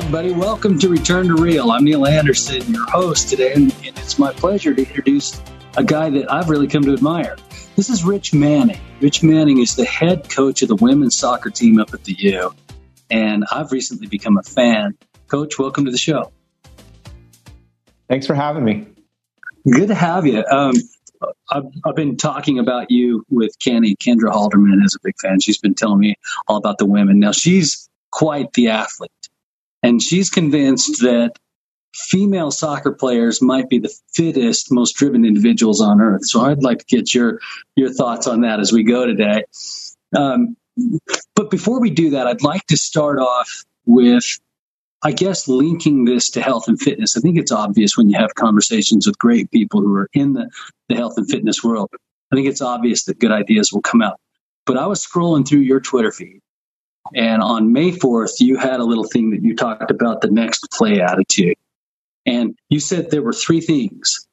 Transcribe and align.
everybody. 0.00 0.32
Welcome 0.32 0.78
to 0.78 0.88
Return 0.88 1.28
to 1.28 1.34
Real. 1.34 1.70
I'm 1.70 1.84
Neil 1.84 2.06
Anderson, 2.06 2.62
your 2.72 2.88
host 2.88 3.28
today, 3.28 3.52
and 3.52 3.70
it's 3.84 4.18
my 4.18 4.32
pleasure 4.32 4.72
to 4.72 4.80
introduce 4.80 5.38
a 5.76 5.84
guy 5.84 6.08
that 6.08 6.32
I've 6.32 6.48
really 6.48 6.66
come 6.68 6.82
to 6.84 6.94
admire. 6.94 7.36
This 7.76 7.90
is 7.90 8.02
Rich 8.02 8.32
Manning. 8.32 8.80
Rich 9.02 9.22
Manning 9.22 9.58
is 9.58 9.76
the 9.76 9.84
head 9.84 10.30
coach 10.30 10.62
of 10.62 10.68
the 10.68 10.76
women's 10.76 11.18
soccer 11.18 11.50
team 11.50 11.78
up 11.78 11.92
at 11.92 12.04
the 12.04 12.14
U, 12.14 12.54
and 13.10 13.44
I've 13.52 13.72
recently 13.72 14.06
become 14.06 14.38
a 14.38 14.42
fan. 14.42 14.96
Coach, 15.28 15.58
welcome 15.58 15.84
to 15.84 15.90
the 15.90 15.98
show. 15.98 16.32
Thanks 18.08 18.26
for 18.26 18.34
having 18.34 18.64
me. 18.64 18.86
Good 19.70 19.88
to 19.88 19.94
have 19.94 20.26
you. 20.26 20.42
Um, 20.46 20.72
I've, 21.50 21.64
I've, 21.84 21.94
been 21.94 22.16
talking 22.16 22.58
about 22.58 22.90
you 22.90 23.26
with 23.28 23.54
Kenny. 23.58 23.96
Kendra 23.96 24.32
Halderman 24.32 24.82
is 24.82 24.94
a 24.94 24.98
big 25.04 25.16
fan. 25.20 25.40
She's 25.40 25.58
been 25.58 25.74
telling 25.74 25.98
me 25.98 26.14
all 26.48 26.56
about 26.56 26.78
the 26.78 26.86
women. 26.86 27.18
Now, 27.18 27.32
she's 27.32 27.90
quite 28.10 28.54
the 28.54 28.70
athlete. 28.70 29.10
And 29.82 30.02
she's 30.02 30.30
convinced 30.30 31.00
that 31.00 31.32
female 31.94 32.50
soccer 32.50 32.92
players 32.92 33.42
might 33.42 33.68
be 33.68 33.78
the 33.78 33.92
fittest, 34.14 34.72
most 34.72 34.92
driven 34.92 35.24
individuals 35.24 35.80
on 35.80 36.00
earth. 36.00 36.24
So 36.24 36.42
I'd 36.42 36.62
like 36.62 36.78
to 36.78 36.84
get 36.84 37.14
your 37.14 37.40
your 37.76 37.92
thoughts 37.92 38.26
on 38.26 38.42
that 38.42 38.60
as 38.60 38.72
we 38.72 38.84
go 38.84 39.06
today. 39.06 39.44
Um, 40.16 40.56
but 41.34 41.50
before 41.50 41.80
we 41.80 41.90
do 41.90 42.10
that, 42.10 42.26
I'd 42.26 42.42
like 42.42 42.66
to 42.66 42.76
start 42.76 43.18
off 43.18 43.64
with, 43.86 44.24
I 45.02 45.12
guess, 45.12 45.48
linking 45.48 46.04
this 46.04 46.30
to 46.30 46.42
health 46.42 46.68
and 46.68 46.80
fitness. 46.80 47.16
I 47.16 47.20
think 47.20 47.38
it's 47.38 47.52
obvious 47.52 47.96
when 47.96 48.08
you 48.08 48.18
have 48.18 48.34
conversations 48.34 49.06
with 49.06 49.18
great 49.18 49.50
people 49.50 49.80
who 49.80 49.94
are 49.96 50.08
in 50.12 50.34
the, 50.34 50.48
the 50.88 50.94
health 50.94 51.14
and 51.16 51.28
fitness 51.28 51.62
world. 51.62 51.90
I 52.32 52.36
think 52.36 52.46
it's 52.46 52.62
obvious 52.62 53.04
that 53.04 53.18
good 53.18 53.32
ideas 53.32 53.72
will 53.72 53.82
come 53.82 54.02
out. 54.02 54.20
But 54.64 54.76
I 54.76 54.86
was 54.86 55.04
scrolling 55.04 55.46
through 55.46 55.60
your 55.60 55.80
Twitter 55.80 56.12
feed 56.12 56.40
and 57.14 57.42
on 57.42 57.72
May 57.72 57.92
4th, 57.92 58.40
you 58.40 58.56
had 58.56 58.80
a 58.80 58.84
little 58.84 59.04
thing 59.04 59.30
that 59.30 59.42
you 59.42 59.56
talked 59.56 59.90
about 59.90 60.20
the 60.20 60.30
next 60.30 60.68
play 60.72 61.00
attitude. 61.00 61.56
And 62.26 62.56
you 62.68 62.80
said 62.80 63.10
there 63.10 63.22
were 63.22 63.32
three 63.32 63.60
things 63.60 64.26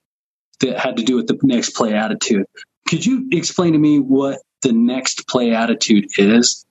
that 0.60 0.80
had 0.80 0.98
to 0.98 1.04
do 1.04 1.16
with 1.16 1.28
the 1.28 1.40
next 1.44 1.72
play 1.72 1.94
attitude. 1.94 2.46
Could 2.88 3.06
you 3.06 3.28
explain 3.32 3.74
to 3.74 3.80
me 3.80 4.00
what 4.00 4.40
the 4.62 4.74
next 4.74 5.28
play 5.28 5.54
attitude 5.54 6.08
is? 6.18 6.66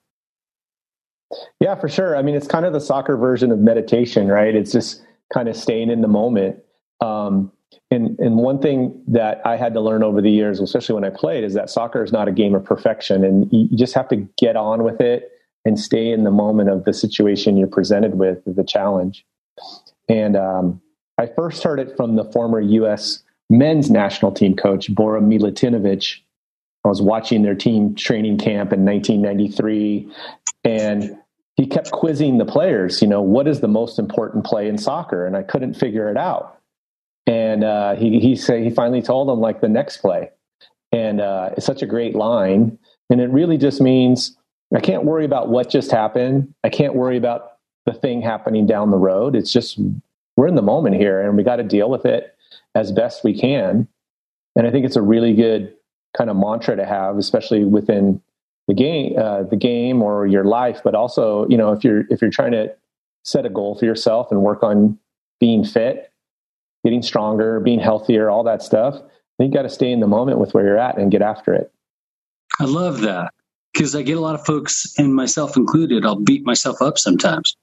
Yeah, 1.61 1.75
for 1.75 1.89
sure. 1.89 2.17
I 2.17 2.23
mean, 2.23 2.35
it's 2.35 2.47
kind 2.47 2.65
of 2.65 2.73
the 2.73 2.81
soccer 2.81 3.17
version 3.17 3.51
of 3.51 3.59
meditation, 3.59 4.29
right? 4.29 4.55
It's 4.55 4.73
just 4.73 5.03
kind 5.33 5.49
of 5.49 5.57
staying 5.57 5.91
in 5.91 6.01
the 6.01 6.09
moment. 6.09 6.59
Um, 7.01 7.53
and 7.91 8.19
and 8.19 8.37
one 8.37 8.61
thing 8.61 9.03
that 9.09 9.41
I 9.45 9.57
had 9.57 9.75
to 9.75 9.81
learn 9.81 10.03
over 10.03 10.21
the 10.21 10.31
years, 10.31 10.61
especially 10.61 10.95
when 10.95 11.05
I 11.05 11.11
played, 11.11 11.45
is 11.45 11.55
that 11.55 11.71
soccer 11.71 12.03
is 12.03 12.13
not 12.13 12.29
a 12.29 12.33
game 12.33 12.55
of 12.55 12.65
perfection, 12.65 13.25
and 13.25 13.49
you 13.53 13.77
just 13.77 13.95
have 13.95 14.09
to 14.09 14.17
get 14.39 14.57
on 14.57 14.83
with 14.83 15.01
it 15.01 15.31
and 15.67 15.81
stay 15.81 16.11
in 16.13 16.23
the 16.23 16.31
moment 16.31 16.71
of 16.71 16.85
the 16.85 16.93
situation 16.93 17.57
you're 17.57 17.67
presented 17.67 18.15
with, 18.15 18.39
the 18.47 18.63
challenge. 18.63 19.27
And 20.09 20.37
um, 20.37 20.81
I 21.19 21.27
first 21.27 21.65
heard 21.65 21.81
it 21.81 21.97
from 21.97 22.15
the 22.15 22.25
former 22.25 22.61
U.S. 22.61 23.25
men's 23.51 23.91
national 23.91 24.31
team 24.31 24.55
coach, 24.55 24.95
Bora 24.95 25.21
Milutinovic. 25.21 26.21
I 26.85 26.89
was 26.89 27.03
watching 27.03 27.43
their 27.43 27.57
team 27.57 27.97
training 27.97 28.39
camp 28.39 28.73
in 28.73 28.85
1993, 28.85 30.09
and 30.63 31.19
he 31.57 31.67
kept 31.67 31.91
quizzing 31.91 32.39
the 32.39 32.45
players, 32.45 33.03
you 33.03 33.09
know, 33.09 33.21
what 33.21 33.49
is 33.49 33.59
the 33.59 33.67
most 33.67 33.99
important 33.99 34.45
play 34.45 34.69
in 34.69 34.79
soccer? 34.79 35.27
And 35.27 35.37
I 35.37 35.43
couldn't 35.43 35.75
figure 35.75 36.09
it 36.09 36.17
out. 36.17 36.61
And 37.27 37.65
uh, 37.65 37.97
he 37.97 38.21
he 38.21 38.37
he 38.37 38.71
finally 38.71 39.03
told 39.03 39.29
them 39.29 39.41
like 39.41 39.61
the 39.61 39.69
next 39.69 39.97
play, 39.97 40.31
and 40.93 41.21
uh, 41.21 41.51
it's 41.57 41.67
such 41.67 41.83
a 41.83 41.87
great 41.87 42.15
line, 42.15 42.79
and 43.11 43.21
it 43.21 43.31
really 43.31 43.59
just 43.59 43.81
means 43.81 44.37
I 44.75 44.81
can't 44.81 45.05
worry 45.05 45.25
about 45.25 45.49
what 45.49 45.71
just 45.71 45.91
happened. 45.91 46.53
I 46.65 46.69
can't 46.69 46.95
worry 46.95 47.17
about 47.17 47.53
the 47.85 47.93
thing 47.93 48.21
happening 48.21 48.67
down 48.67 48.91
the 48.91 48.97
road. 48.97 49.37
It's 49.37 49.53
just 49.53 49.79
we're 50.37 50.49
in 50.49 50.57
the 50.57 50.63
moment 50.63 50.97
here 50.97 51.21
and 51.21 51.37
we 51.37 51.45
got 51.45 51.57
to 51.57 51.63
deal 51.63 51.89
with 51.89 52.05
it 52.05 52.37
as 52.75 52.93
best 52.93 53.25
we 53.25 53.39
can. 53.39 53.89
And 54.57 54.67
I 54.67 54.71
think 54.71 54.85
it's 54.85 54.97
a 54.97 55.03
really 55.03 55.35
good 55.35 55.73
kind 56.17 56.31
of 56.31 56.37
mantra 56.37 56.77
to 56.77 56.85
have, 56.85 57.17
especially 57.17 57.65
within 57.65 58.21
the 58.67 58.75
game, 58.75 59.17
uh, 59.17 59.45
the 59.45 59.57
game 59.57 60.03
or 60.03 60.27
your 60.27 60.45
life. 60.45 60.81
But 60.83 60.95
also, 60.95 61.47
you 61.49 61.57
know, 61.57 61.73
if 61.73 61.85
you're 61.85 62.05
if 62.11 62.21
you're 62.21 62.31
trying 62.31 62.53
to 62.53 62.75
set 63.23 63.47
a 63.47 63.51
goal 63.51 63.79
for 63.79 63.85
yourself 63.85 64.29
and 64.31 64.43
work 64.43 64.63
on 64.63 64.99
being 65.39 65.65
fit, 65.65 66.13
getting 66.85 67.03
stronger, 67.03 67.61
being 67.61 67.79
healthier, 67.79 68.31
all 68.31 68.43
that 68.45 68.63
stuff, 68.63 69.01
you 69.39 69.49
got 69.49 69.63
to 69.63 69.69
stay 69.69 69.93
in 69.93 70.01
the 70.01 70.07
moment 70.07 70.39
with 70.39 70.55
where 70.55 70.65
you're 70.65 70.79
at 70.79 70.99
and 70.99 71.13
get 71.13 71.23
after 71.23 71.55
it. 71.55 71.73
I 72.59 72.65
love 72.65 73.03
that 73.03 73.33
because 73.77 73.95
I 73.95 74.01
get 74.01 74.17
a 74.17 74.21
lot 74.21 74.35
of 74.35 74.47
folks, 74.47 74.95
and 74.97 75.15
myself 75.15 75.59
included, 75.59 76.07
I'll 76.07 76.19
beat 76.19 76.47
myself 76.47 76.81
up 76.81 76.97
sometimes. 76.97 77.57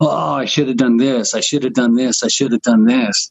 Oh, 0.00 0.08
I 0.10 0.46
should 0.46 0.66
have 0.66 0.76
done 0.76 0.96
this. 0.96 1.32
I 1.32 1.40
should 1.40 1.62
have 1.62 1.74
done 1.74 1.94
this. 1.94 2.24
I 2.24 2.28
should 2.28 2.50
have 2.50 2.62
done 2.62 2.86
this. 2.86 3.30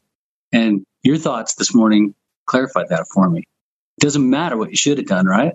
And 0.50 0.86
your 1.02 1.18
thoughts 1.18 1.54
this 1.56 1.74
morning 1.74 2.14
clarified 2.46 2.88
that 2.88 3.04
for 3.12 3.28
me. 3.28 3.40
It 3.40 4.00
doesn't 4.00 4.28
matter 4.28 4.56
what 4.56 4.70
you 4.70 4.76
should 4.76 4.96
have 4.96 5.06
done, 5.06 5.26
right? 5.26 5.52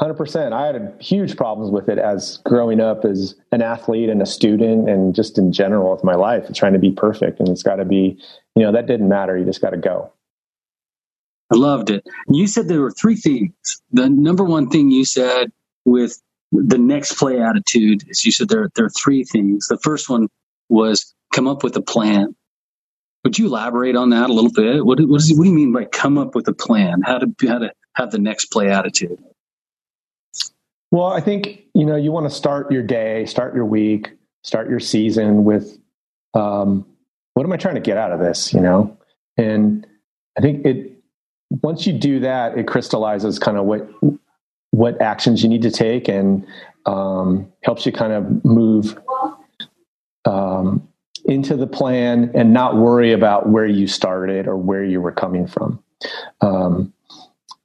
100%. 0.00 0.52
I 0.52 0.66
had 0.66 0.96
huge 1.00 1.36
problems 1.36 1.70
with 1.70 1.88
it 1.88 1.98
as 1.98 2.38
growing 2.38 2.80
up 2.80 3.04
as 3.04 3.36
an 3.52 3.62
athlete 3.62 4.08
and 4.08 4.20
a 4.20 4.26
student 4.26 4.88
and 4.88 5.14
just 5.14 5.38
in 5.38 5.52
general 5.52 5.92
with 5.92 6.02
my 6.02 6.16
life, 6.16 6.52
trying 6.52 6.72
to 6.72 6.80
be 6.80 6.90
perfect. 6.90 7.38
And 7.38 7.48
it's 7.48 7.62
got 7.62 7.76
to 7.76 7.84
be, 7.84 8.20
you 8.56 8.64
know, 8.64 8.72
that 8.72 8.88
didn't 8.88 9.08
matter. 9.08 9.38
You 9.38 9.44
just 9.44 9.60
got 9.60 9.70
to 9.70 9.76
go. 9.76 10.12
I 11.52 11.56
loved 11.56 11.90
it. 11.90 12.04
And 12.26 12.36
you 12.36 12.48
said 12.48 12.66
there 12.66 12.80
were 12.80 12.90
three 12.90 13.16
things. 13.16 13.52
The 13.92 14.08
number 14.08 14.42
one 14.42 14.68
thing 14.68 14.90
you 14.90 15.04
said 15.04 15.52
with 15.84 16.20
the 16.52 16.78
next 16.78 17.16
play 17.16 17.40
attitude 17.40 18.08
as 18.10 18.24
you 18.24 18.32
said 18.32 18.48
there, 18.48 18.70
there 18.74 18.86
are 18.86 18.90
three 18.90 19.24
things. 19.24 19.68
The 19.68 19.78
first 19.78 20.08
one 20.08 20.28
was 20.68 21.14
come 21.32 21.46
up 21.46 21.62
with 21.62 21.76
a 21.76 21.82
plan. 21.82 22.34
Would 23.24 23.38
you 23.38 23.46
elaborate 23.46 23.96
on 23.96 24.10
that 24.10 24.30
a 24.30 24.32
little 24.32 24.50
bit? 24.50 24.84
What, 24.84 24.98
what, 25.00 25.20
is, 25.20 25.36
what 25.36 25.44
do 25.44 25.50
you 25.50 25.54
mean 25.54 25.72
by 25.72 25.84
come 25.84 26.18
up 26.18 26.34
with 26.34 26.48
a 26.48 26.54
plan? 26.54 27.02
How 27.02 27.18
to 27.18 27.26
how 27.46 27.58
to 27.58 27.72
have 27.94 28.10
the 28.10 28.18
next 28.18 28.46
play 28.46 28.68
attitude? 28.70 29.22
Well 30.90 31.06
i 31.06 31.20
think 31.20 31.62
you 31.74 31.86
know 31.86 31.96
you 31.96 32.10
want 32.12 32.28
to 32.28 32.34
start 32.34 32.70
your 32.72 32.82
day 32.82 33.24
start 33.26 33.54
your 33.54 33.64
week 33.64 34.12
start 34.42 34.68
your 34.68 34.80
season 34.80 35.44
with 35.44 35.78
um, 36.34 36.86
what 37.34 37.44
am 37.44 37.52
i 37.52 37.56
trying 37.56 37.76
to 37.76 37.80
get 37.80 37.96
out 37.96 38.12
of 38.12 38.18
this 38.18 38.52
you 38.52 38.60
know? 38.60 38.96
And 39.36 39.86
i 40.36 40.40
think 40.40 40.66
it 40.66 41.00
once 41.62 41.86
you 41.86 41.92
do 41.92 42.20
that 42.20 42.58
it 42.58 42.66
crystallizes 42.66 43.38
kind 43.38 43.56
of 43.56 43.66
what 43.66 43.88
what 44.80 44.98
actions 45.02 45.42
you 45.42 45.48
need 45.50 45.60
to 45.60 45.70
take 45.70 46.08
and 46.08 46.46
um, 46.86 47.52
helps 47.62 47.84
you 47.84 47.92
kind 47.92 48.14
of 48.14 48.42
move 48.46 48.98
um, 50.24 50.88
into 51.26 51.54
the 51.54 51.66
plan 51.66 52.30
and 52.34 52.54
not 52.54 52.78
worry 52.78 53.12
about 53.12 53.50
where 53.50 53.66
you 53.66 53.86
started 53.86 54.48
or 54.48 54.56
where 54.56 54.82
you 54.82 54.98
were 54.98 55.12
coming 55.12 55.46
from. 55.46 55.84
Um, 56.40 56.94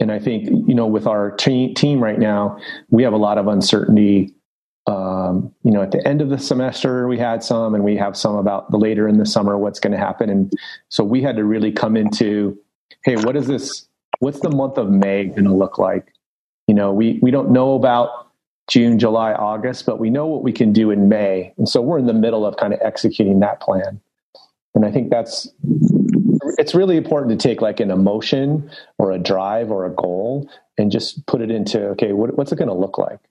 and 0.02 0.12
I 0.12 0.20
think, 0.20 0.44
you 0.68 0.76
know, 0.76 0.88
with 0.88 1.08
our 1.08 1.32
te- 1.32 1.74
team 1.74 2.04
right 2.04 2.20
now, 2.20 2.60
we 2.90 3.04
have 3.04 3.14
a 3.14 3.18
lot 3.18 3.38
of 3.38 3.48
uncertainty. 3.48 4.34
Um, 4.86 5.54
you 5.64 5.72
know, 5.72 5.82
at 5.82 5.92
the 5.92 6.06
end 6.06 6.20
of 6.20 6.28
the 6.28 6.38
semester, 6.38 7.08
we 7.08 7.18
had 7.18 7.42
some, 7.44 7.76
and 7.76 7.86
we 7.86 7.96
have 7.96 8.18
some 8.18 8.36
about 8.36 8.72
the 8.72 8.78
later 8.78 9.08
in 9.08 9.20
the 9.20 9.26
summer, 9.26 9.58
what's 9.58 9.80
going 9.80 9.94
to 9.94 9.98
happen. 9.98 10.30
And 10.30 10.52
so 10.90 11.02
we 11.06 11.22
had 11.22 11.38
to 11.38 11.46
really 11.46 11.72
come 11.72 11.96
into, 11.96 12.60
hey, 13.06 13.16
what 13.16 13.38
is 13.38 13.48
this? 13.48 13.88
What's 14.20 14.42
the 14.42 14.52
month 14.52 14.78
of 14.78 14.90
May 14.90 15.28
going 15.28 15.46
to 15.46 15.56
look 15.56 15.80
like? 15.80 16.12
You 16.76 16.82
know, 16.82 16.92
we, 16.92 17.20
we 17.22 17.32
don't 17.32 17.52
know 17.52 17.76
about 17.76 18.28
June, 18.68 19.00
July, 19.00 19.32
August, 19.32 19.86
but 19.86 19.98
we 19.98 20.10
know 20.10 20.26
what 20.26 20.44
we 20.44 20.52
can 20.52 20.74
do 20.74 20.92
in 20.92 21.08
May. 21.08 21.54
And 21.58 21.70
so 21.70 21.80
we're 21.82 22.00
in 22.00 22.06
the 22.06 22.14
middle 22.14 22.46
of 22.46 22.58
kind 22.58 22.74
of 22.74 22.82
executing 22.84 23.40
that 23.40 23.62
plan. 23.62 24.02
And 24.74 24.86
I 24.86 24.92
think 24.92 25.10
that's 25.10 25.48
it's 26.58 26.76
really 26.76 26.98
important 26.98 27.40
to 27.40 27.48
take 27.48 27.62
like 27.62 27.80
an 27.80 27.92
emotion 27.92 28.70
or 28.98 29.14
a 29.14 29.18
drive 29.18 29.72
or 29.72 29.86
a 29.86 29.90
goal 29.90 30.50
and 30.78 30.92
just 30.92 31.26
put 31.28 31.40
it 31.40 31.50
into 31.50 31.92
okay, 31.92 32.12
what, 32.12 32.38
what's 32.38 32.52
it 32.52 32.58
going 32.58 32.68
to 32.68 32.74
look 32.74 32.98
like? 32.98 33.22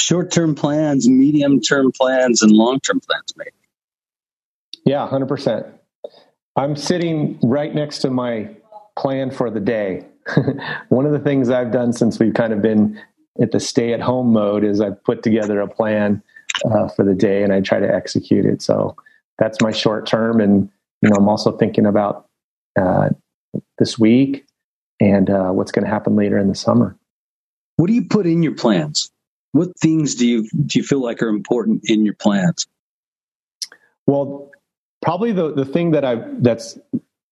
Short 0.00 0.32
term 0.32 0.56
plans, 0.56 1.08
medium 1.08 1.60
term 1.60 1.92
plans, 1.92 2.42
and 2.42 2.50
long 2.50 2.80
term 2.80 2.98
plans, 2.98 3.34
maybe. 3.36 3.52
Yeah, 4.84 5.08
100%. 5.08 5.70
I'm 6.56 6.74
sitting 6.74 7.38
right 7.40 7.72
next 7.72 8.00
to 8.00 8.10
my 8.10 8.56
plan 8.98 9.30
for 9.30 9.48
the 9.48 9.60
day. 9.60 10.06
one 10.88 11.06
of 11.06 11.12
the 11.12 11.18
things 11.18 11.50
I've 11.50 11.72
done 11.72 11.92
since 11.92 12.18
we've 12.18 12.34
kind 12.34 12.52
of 12.52 12.62
been 12.62 13.00
at 13.40 13.52
the 13.52 13.60
stay 13.60 13.92
at 13.92 14.00
home 14.00 14.32
mode 14.32 14.64
is 14.64 14.80
I've 14.80 15.02
put 15.04 15.22
together 15.22 15.60
a 15.60 15.68
plan 15.68 16.22
uh, 16.64 16.88
for 16.88 17.04
the 17.04 17.14
day 17.14 17.42
and 17.42 17.52
I 17.52 17.60
try 17.60 17.78
to 17.80 17.92
execute 17.92 18.44
it. 18.44 18.62
So 18.62 18.96
that's 19.38 19.60
my 19.60 19.70
short 19.70 20.06
term. 20.06 20.40
And, 20.40 20.70
you 21.02 21.10
know, 21.10 21.16
I'm 21.16 21.28
also 21.28 21.56
thinking 21.56 21.86
about 21.86 22.26
uh, 22.78 23.10
this 23.78 23.98
week 23.98 24.44
and 25.00 25.30
uh, 25.30 25.50
what's 25.50 25.72
going 25.72 25.84
to 25.84 25.90
happen 25.90 26.16
later 26.16 26.38
in 26.38 26.48
the 26.48 26.54
summer. 26.54 26.96
What 27.76 27.86
do 27.86 27.94
you 27.94 28.04
put 28.04 28.26
in 28.26 28.42
your 28.42 28.54
plans? 28.54 29.10
What 29.52 29.78
things 29.78 30.14
do 30.16 30.26
you 30.26 30.48
do 30.50 30.78
you 30.78 30.84
feel 30.84 31.02
like 31.02 31.22
are 31.22 31.28
important 31.28 31.88
in 31.88 32.04
your 32.04 32.14
plans? 32.14 32.66
Well, 34.06 34.50
probably 35.02 35.32
the 35.32 35.52
the 35.52 35.64
thing 35.64 35.92
that 35.92 36.04
I 36.04 36.22
that's 36.38 36.78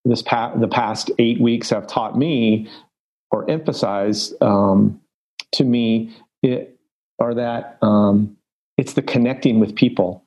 this 0.05 0.23
past 0.23 0.59
the 0.59 0.69
past 0.69 1.11
eight 1.19 1.41
weeks 1.41 1.71
have 1.71 1.87
taught 1.87 2.17
me 2.17 2.69
or 3.31 3.49
emphasize 3.51 4.33
um, 4.41 5.01
to 5.53 5.65
me 5.65 6.15
it, 6.43 6.79
are 7.19 7.35
that 7.35 7.79
um, 7.83 8.37
it's 8.77 8.93
the 8.95 9.03
connecting 9.03 9.61
with 9.61 9.75
people. 9.75 10.25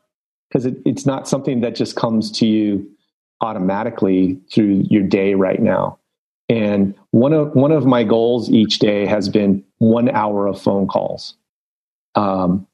because 0.52 0.66
it, 0.66 0.78
it's 0.86 1.06
not 1.06 1.28
something 1.28 1.62
that 1.62 1.76
just 1.76 1.96
comes 1.96 2.32
to 2.32 2.46
you 2.46 2.90
automatically 3.40 4.40
through 4.52 4.86
your 4.90 5.04
day 5.04 5.34
right 5.34 5.62
now. 5.62 5.98
And 6.50 6.96
one 7.12 7.32
of 7.32 7.56
one 7.56 7.72
of 7.72 7.86
my 7.86 8.04
goals 8.04 8.50
each 8.50 8.80
day 8.80 9.06
has 9.06 9.30
been 9.30 9.64
one 9.78 10.10
hour 10.10 10.48
of 10.48 10.62
phone 10.62 10.88
calls, 10.88 11.36
um, 12.16 12.68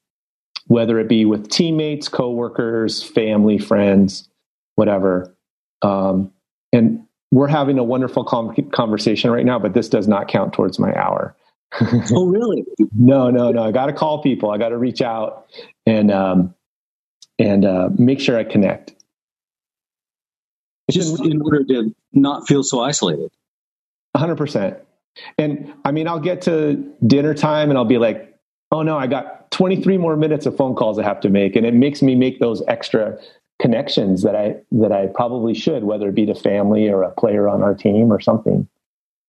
whether 0.66 0.98
it 0.98 1.08
be 1.08 1.24
with 1.24 1.48
teammates, 1.48 2.08
coworkers, 2.08 3.02
family, 3.02 3.58
friends, 3.58 4.28
whatever. 4.74 5.34
Um, 5.82 6.32
and 6.72 7.06
we're 7.30 7.48
having 7.48 7.78
a 7.78 7.84
wonderful 7.84 8.24
conversation 8.24 9.30
right 9.30 9.44
now, 9.44 9.58
but 9.58 9.74
this 9.74 9.88
does 9.88 10.08
not 10.08 10.28
count 10.28 10.52
towards 10.52 10.78
my 10.78 10.94
hour. 10.94 11.36
oh, 12.12 12.26
really? 12.26 12.64
no, 12.94 13.30
no, 13.30 13.50
no. 13.50 13.62
I 13.62 13.72
got 13.72 13.86
to 13.86 13.92
call 13.92 14.22
people. 14.22 14.50
I 14.50 14.56
got 14.56 14.70
to 14.70 14.78
reach 14.78 15.02
out 15.02 15.46
and 15.84 16.10
um, 16.10 16.54
and 17.38 17.64
uh, 17.64 17.90
make 17.98 18.20
sure 18.20 18.38
I 18.38 18.44
connect. 18.44 18.94
Just 20.90 21.20
in 21.20 21.42
order 21.42 21.64
to 21.64 21.94
not 22.12 22.48
feel 22.48 22.62
so 22.62 22.80
isolated. 22.80 23.30
100%. 24.16 24.80
And 25.36 25.72
I 25.84 25.92
mean, 25.92 26.08
I'll 26.08 26.20
get 26.20 26.42
to 26.42 26.74
dinner 27.06 27.34
time 27.34 27.68
and 27.68 27.78
I'll 27.78 27.84
be 27.84 27.98
like, 27.98 28.34
oh 28.72 28.82
no, 28.82 28.96
I 28.96 29.06
got 29.06 29.50
23 29.50 29.98
more 29.98 30.16
minutes 30.16 30.46
of 30.46 30.56
phone 30.56 30.74
calls 30.74 30.98
I 30.98 31.02
have 31.02 31.20
to 31.20 31.28
make. 31.28 31.56
And 31.56 31.66
it 31.66 31.74
makes 31.74 32.00
me 32.00 32.14
make 32.14 32.40
those 32.40 32.62
extra 32.68 33.18
connections 33.60 34.22
that 34.22 34.36
I 34.36 34.56
that 34.72 34.92
I 34.92 35.06
probably 35.06 35.54
should, 35.54 35.84
whether 35.84 36.08
it 36.08 36.14
be 36.14 36.26
to 36.26 36.34
family 36.34 36.88
or 36.88 37.02
a 37.02 37.10
player 37.10 37.48
on 37.48 37.62
our 37.62 37.74
team 37.74 38.12
or 38.12 38.20
something. 38.20 38.68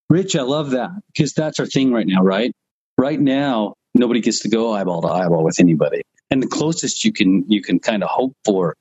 Rich, 0.08 0.36
I 0.36 0.42
love 0.42 0.70
that 0.70 0.90
because 1.12 1.32
that's 1.32 1.60
our 1.60 1.66
thing 1.66 1.92
right 1.92 2.06
now, 2.06 2.22
right? 2.22 2.52
Right 2.98 3.20
now, 3.20 3.74
nobody 3.94 4.20
gets 4.20 4.40
to 4.40 4.48
go 4.48 4.72
eyeball 4.72 5.02
to 5.02 5.08
eyeball 5.08 5.44
with 5.44 5.60
anybody, 5.60 6.02
and 6.30 6.42
the 6.42 6.48
closest 6.48 7.04
you 7.04 7.12
can 7.12 7.44
you 7.48 7.62
can 7.62 7.78
kind 7.78 8.02
of 8.02 8.08
hope 8.10 8.36
for 8.44 8.76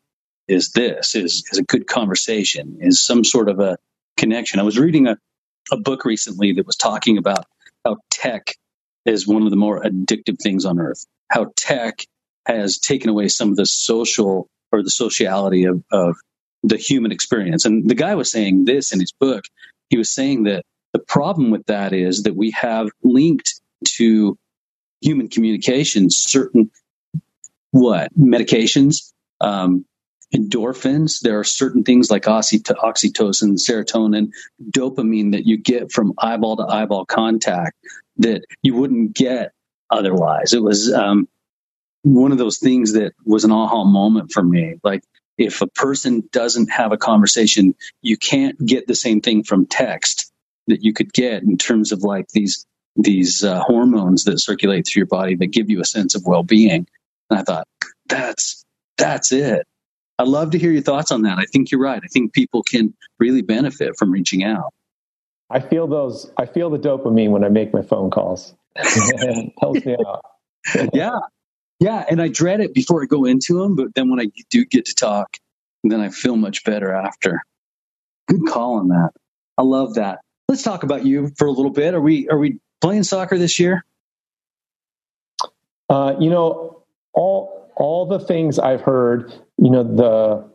is 0.47 0.71
this 0.71 1.15
is 1.15 1.43
is 1.51 1.59
a 1.59 1.63
good 1.63 1.87
conversation, 1.87 2.77
is 2.81 3.05
some 3.05 3.23
sort 3.23 3.49
of 3.49 3.59
a 3.59 3.77
connection. 4.17 4.59
I 4.59 4.63
was 4.63 4.77
reading 4.77 5.07
a 5.07 5.17
a 5.71 5.77
book 5.77 6.05
recently 6.05 6.53
that 6.53 6.65
was 6.65 6.75
talking 6.75 7.17
about 7.17 7.45
how 7.85 7.97
tech 8.09 8.55
is 9.05 9.27
one 9.27 9.43
of 9.43 9.49
the 9.49 9.55
more 9.55 9.81
addictive 9.81 10.37
things 10.41 10.65
on 10.65 10.79
earth. 10.79 11.05
How 11.29 11.51
tech 11.55 12.05
has 12.45 12.77
taken 12.79 13.09
away 13.09 13.27
some 13.27 13.49
of 13.49 13.55
the 13.55 13.65
social 13.65 14.49
or 14.71 14.83
the 14.83 14.89
sociality 14.89 15.65
of, 15.65 15.83
of 15.91 16.15
the 16.63 16.77
human 16.77 17.11
experience. 17.11 17.65
And 17.65 17.89
the 17.89 17.95
guy 17.95 18.15
was 18.15 18.31
saying 18.31 18.65
this 18.65 18.91
in 18.93 18.99
his 18.99 19.11
book. 19.11 19.45
He 19.89 19.97
was 19.97 20.13
saying 20.13 20.43
that 20.43 20.63
the 20.93 20.99
problem 20.99 21.51
with 21.51 21.65
that 21.67 21.93
is 21.93 22.23
that 22.23 22.35
we 22.35 22.51
have 22.51 22.89
linked 23.03 23.61
to 23.97 24.37
human 25.01 25.29
communication 25.29 26.09
certain 26.09 26.71
what 27.71 28.09
medications, 28.17 29.13
um, 29.41 29.85
endorphins. 30.33 31.21
There 31.21 31.39
are 31.39 31.43
certain 31.43 31.83
things 31.83 32.11
like 32.11 32.23
oxytocin, 32.23 33.57
serotonin, 33.57 34.29
dopamine 34.71 35.31
that 35.31 35.45
you 35.45 35.57
get 35.57 35.91
from 35.91 36.13
eyeball 36.17 36.57
to 36.57 36.63
eyeball 36.63 37.05
contact 37.05 37.77
that 38.17 38.43
you 38.61 38.75
wouldn't 38.75 39.13
get 39.13 39.51
otherwise. 39.89 40.53
It 40.53 40.61
was 40.61 40.91
um, 40.91 41.27
one 42.03 42.31
of 42.31 42.37
those 42.37 42.59
things 42.59 42.93
that 42.93 43.13
was 43.25 43.43
an 43.43 43.51
aha 43.51 43.83
moment 43.83 44.31
for 44.31 44.43
me. 44.43 44.75
Like 44.83 45.03
if 45.37 45.61
a 45.61 45.67
person 45.67 46.27
doesn't 46.31 46.71
have 46.71 46.91
a 46.91 46.97
conversation, 46.97 47.75
you 48.01 48.17
can't 48.17 48.63
get 48.63 48.87
the 48.87 48.95
same 48.95 49.21
thing 49.21 49.43
from 49.43 49.65
text 49.65 50.31
that 50.67 50.83
you 50.83 50.93
could 50.93 51.11
get 51.13 51.43
in 51.43 51.57
terms 51.57 51.91
of 51.91 52.03
like 52.03 52.27
these 52.29 52.65
these 52.95 53.43
uh, 53.43 53.61
hormones 53.61 54.25
that 54.25 54.39
circulate 54.39 54.85
through 54.85 55.01
your 55.01 55.07
body 55.07 55.35
that 55.35 55.47
give 55.47 55.69
you 55.69 55.79
a 55.79 55.85
sense 55.85 56.15
of 56.15 56.25
well-being. 56.25 56.85
And 57.29 57.39
I 57.39 57.43
thought 57.43 57.67
that's 58.07 58.65
that's 58.97 59.31
it. 59.31 59.65
I'd 60.17 60.27
love 60.27 60.51
to 60.51 60.59
hear 60.59 60.71
your 60.71 60.81
thoughts 60.81 61.11
on 61.11 61.21
that. 61.21 61.37
I 61.37 61.45
think 61.45 61.71
you're 61.71 61.79
right. 61.79 62.01
I 62.03 62.07
think 62.07 62.33
people 62.33 62.61
can 62.61 62.93
really 63.19 63.41
benefit 63.41 63.97
from 63.97 64.11
reaching 64.11 64.43
out. 64.43 64.73
I 65.49 65.61
feel 65.61 65.87
those. 65.87 66.29
I 66.37 66.45
feel 66.45 66.69
the 66.69 66.77
dopamine 66.77 67.29
when 67.29 67.43
I 67.43 67.49
make 67.49 67.73
my 67.73 67.81
phone 67.81 68.11
calls. 68.11 68.53
it 68.75 69.53
helps 69.59 69.85
me 69.85 69.95
out. 70.05 70.25
yeah, 70.93 71.19
yeah, 71.79 72.05
and 72.09 72.21
I 72.21 72.27
dread 72.27 72.59
it 72.59 72.73
before 72.73 73.01
I 73.01 73.05
go 73.05 73.25
into 73.25 73.59
them, 73.61 73.75
but 73.75 73.93
then 73.95 74.09
when 74.09 74.19
I 74.19 74.27
do 74.49 74.65
get 74.65 74.85
to 74.85 74.95
talk, 74.95 75.37
then 75.83 76.01
I 76.01 76.09
feel 76.09 76.35
much 76.35 76.63
better 76.63 76.93
after. 76.93 77.41
Good 78.27 78.45
call 78.47 78.75
on 78.75 78.89
that. 78.89 79.11
I 79.57 79.63
love 79.63 79.95
that. 79.95 80.19
Let's 80.47 80.63
talk 80.63 80.83
about 80.83 81.05
you 81.05 81.31
for 81.37 81.47
a 81.47 81.51
little 81.51 81.71
bit. 81.71 81.93
Are 81.93 82.01
we 82.01 82.27
are 82.29 82.37
we 82.37 82.59
playing 82.81 83.03
soccer 83.03 83.37
this 83.37 83.59
year? 83.59 83.85
Uh, 85.89 86.15
you 86.19 86.29
know, 86.29 86.83
all 87.13 87.71
all 87.75 88.05
the 88.07 88.19
things 88.19 88.59
I've 88.59 88.81
heard 88.81 89.33
you 89.57 89.69
know 89.69 89.83
the 89.83 90.49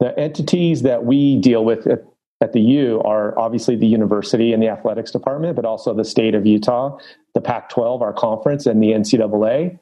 the 0.00 0.18
entities 0.18 0.82
that 0.82 1.04
we 1.04 1.38
deal 1.38 1.64
with 1.64 1.86
at, 1.86 2.04
at 2.40 2.52
the 2.52 2.60
U 2.60 3.00
are 3.04 3.38
obviously 3.38 3.76
the 3.76 3.86
university 3.86 4.52
and 4.52 4.62
the 4.62 4.68
athletics 4.68 5.12
department, 5.12 5.54
but 5.54 5.64
also 5.64 5.94
the 5.94 6.04
state 6.04 6.34
of 6.34 6.44
Utah, 6.44 6.98
the 7.34 7.40
Pac-12, 7.40 8.00
our 8.00 8.12
conference, 8.12 8.66
and 8.66 8.82
the 8.82 8.88
NCAA. 8.88 9.78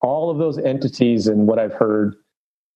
All 0.00 0.30
of 0.30 0.38
those 0.38 0.58
entities, 0.58 1.26
and 1.26 1.46
what 1.46 1.58
I've 1.58 1.72
heard 1.72 2.16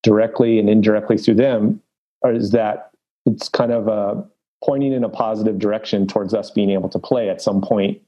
directly 0.03 0.59
and 0.59 0.69
indirectly 0.69 1.19
through 1.19 1.37
them, 1.37 1.81
is 2.25 2.51
that 2.51 2.91
it's 3.27 3.49
kind 3.49 3.73
of 3.73 3.89
uh, 3.89 4.23
pointing 4.65 4.93
in 4.93 5.05
a 5.05 5.09
positive 5.09 5.59
direction 5.59 6.07
towards 6.07 6.35
us 6.35 6.51
being 6.51 6.71
able 6.71 6.89
to 6.89 6.99
play 6.99 7.29
at 7.29 7.41
some 7.41 7.61
point 7.61 8.01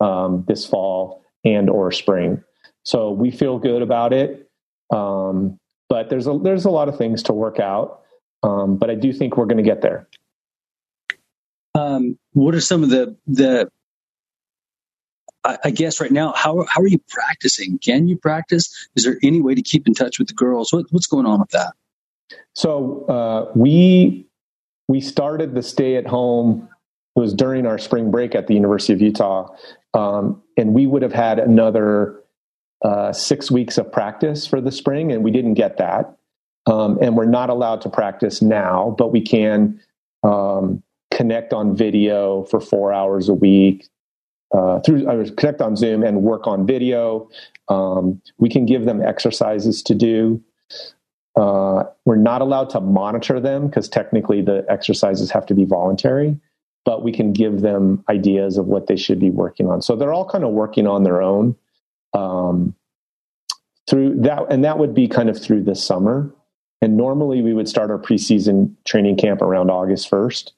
um, 0.00 0.44
this 0.46 0.64
fall 0.66 1.24
and 1.44 1.68
or 1.68 1.90
spring. 1.90 2.42
So 2.84 3.10
we 3.10 3.30
feel 3.30 3.58
good 3.58 3.82
about 3.82 4.12
it. 4.12 4.48
Um, 4.90 5.58
but 5.88 6.10
there's 6.10 6.26
a 6.26 6.38
there's 6.42 6.64
a 6.64 6.70
lot 6.70 6.88
of 6.88 6.96
things 6.96 7.22
to 7.24 7.32
work 7.32 7.60
out. 7.60 8.02
Um, 8.42 8.76
but 8.76 8.90
I 8.90 8.94
do 8.94 9.12
think 9.12 9.36
we're 9.36 9.46
going 9.46 9.58
to 9.58 9.62
get 9.62 9.82
there. 9.82 10.08
Um, 11.74 12.18
what 12.32 12.54
are 12.54 12.60
some 12.60 12.82
of 12.82 12.90
the 12.90 13.16
the 13.26 13.70
I, 15.44 15.58
I 15.64 15.70
guess 15.70 16.00
right 16.00 16.10
now, 16.10 16.32
how 16.32 16.64
how 16.68 16.80
are 16.82 16.88
you 16.88 17.00
practicing? 17.08 17.78
Can 17.78 18.08
you 18.08 18.16
practice? 18.16 18.88
Is 18.94 19.04
there 19.04 19.18
any 19.22 19.40
way 19.40 19.54
to 19.54 19.62
keep 19.62 19.86
in 19.86 19.94
touch 19.94 20.18
with 20.18 20.28
the 20.28 20.34
girls? 20.34 20.72
What, 20.72 20.86
what's 20.90 21.06
going 21.06 21.26
on 21.26 21.40
with 21.40 21.50
that? 21.50 21.74
So 22.54 23.04
uh, 23.06 23.52
we 23.54 24.26
we 24.88 25.00
started 25.00 25.54
the 25.54 25.62
stay 25.62 25.96
at 25.96 26.06
home. 26.06 26.68
It 27.16 27.20
was 27.20 27.34
during 27.34 27.66
our 27.66 27.78
spring 27.78 28.10
break 28.10 28.34
at 28.34 28.46
the 28.46 28.54
University 28.54 28.92
of 28.92 29.02
Utah, 29.02 29.54
um, 29.94 30.42
and 30.56 30.72
we 30.74 30.86
would 30.86 31.02
have 31.02 31.12
had 31.12 31.38
another 31.38 32.20
uh, 32.82 33.12
six 33.12 33.50
weeks 33.50 33.78
of 33.78 33.92
practice 33.92 34.46
for 34.46 34.60
the 34.60 34.72
spring, 34.72 35.12
and 35.12 35.22
we 35.22 35.30
didn't 35.30 35.54
get 35.54 35.76
that. 35.78 36.16
Um, 36.66 36.98
and 37.02 37.16
we're 37.16 37.26
not 37.26 37.50
allowed 37.50 37.80
to 37.82 37.90
practice 37.90 38.40
now, 38.40 38.94
but 38.96 39.10
we 39.10 39.20
can 39.20 39.80
um, 40.22 40.82
connect 41.12 41.52
on 41.52 41.76
video 41.76 42.44
for 42.44 42.60
four 42.60 42.92
hours 42.92 43.28
a 43.28 43.34
week 43.34 43.88
uh, 44.52 44.80
through 44.80 45.06
uh, 45.06 45.24
connect 45.36 45.60
on 45.60 45.76
Zoom 45.76 46.02
and 46.02 46.22
work 46.22 46.46
on 46.46 46.66
video. 46.66 47.28
Um, 47.68 48.20
we 48.38 48.48
can 48.48 48.66
give 48.66 48.84
them 48.84 49.00
exercises 49.02 49.82
to 49.84 49.94
do. 49.94 50.42
Uh, 51.34 51.84
we're 52.04 52.16
not 52.16 52.42
allowed 52.42 52.68
to 52.70 52.80
monitor 52.80 53.40
them 53.40 53.66
because 53.66 53.88
technically 53.88 54.42
the 54.42 54.64
exercises 54.68 55.30
have 55.30 55.46
to 55.46 55.54
be 55.54 55.64
voluntary, 55.64 56.38
but 56.84 57.02
we 57.02 57.12
can 57.12 57.32
give 57.32 57.62
them 57.62 58.04
ideas 58.10 58.58
of 58.58 58.66
what 58.66 58.86
they 58.86 58.96
should 58.96 59.18
be 59.18 59.30
working 59.30 59.68
on. 59.68 59.80
So 59.80 59.96
they're 59.96 60.12
all 60.12 60.28
kind 60.28 60.44
of 60.44 60.50
working 60.50 60.86
on 60.86 61.04
their 61.04 61.22
own 61.22 61.56
um, 62.12 62.74
through 63.88 64.20
that, 64.20 64.42
and 64.50 64.64
that 64.64 64.78
would 64.78 64.94
be 64.94 65.08
kind 65.08 65.30
of 65.30 65.40
through 65.40 65.62
the 65.62 65.74
summer. 65.74 66.30
And 66.82 66.96
normally 66.96 67.40
we 67.40 67.54
would 67.54 67.68
start 67.68 67.90
our 67.90 67.98
preseason 67.98 68.74
training 68.84 69.16
camp 69.16 69.40
around 69.40 69.70
August 69.70 70.10
1st. 70.10 70.50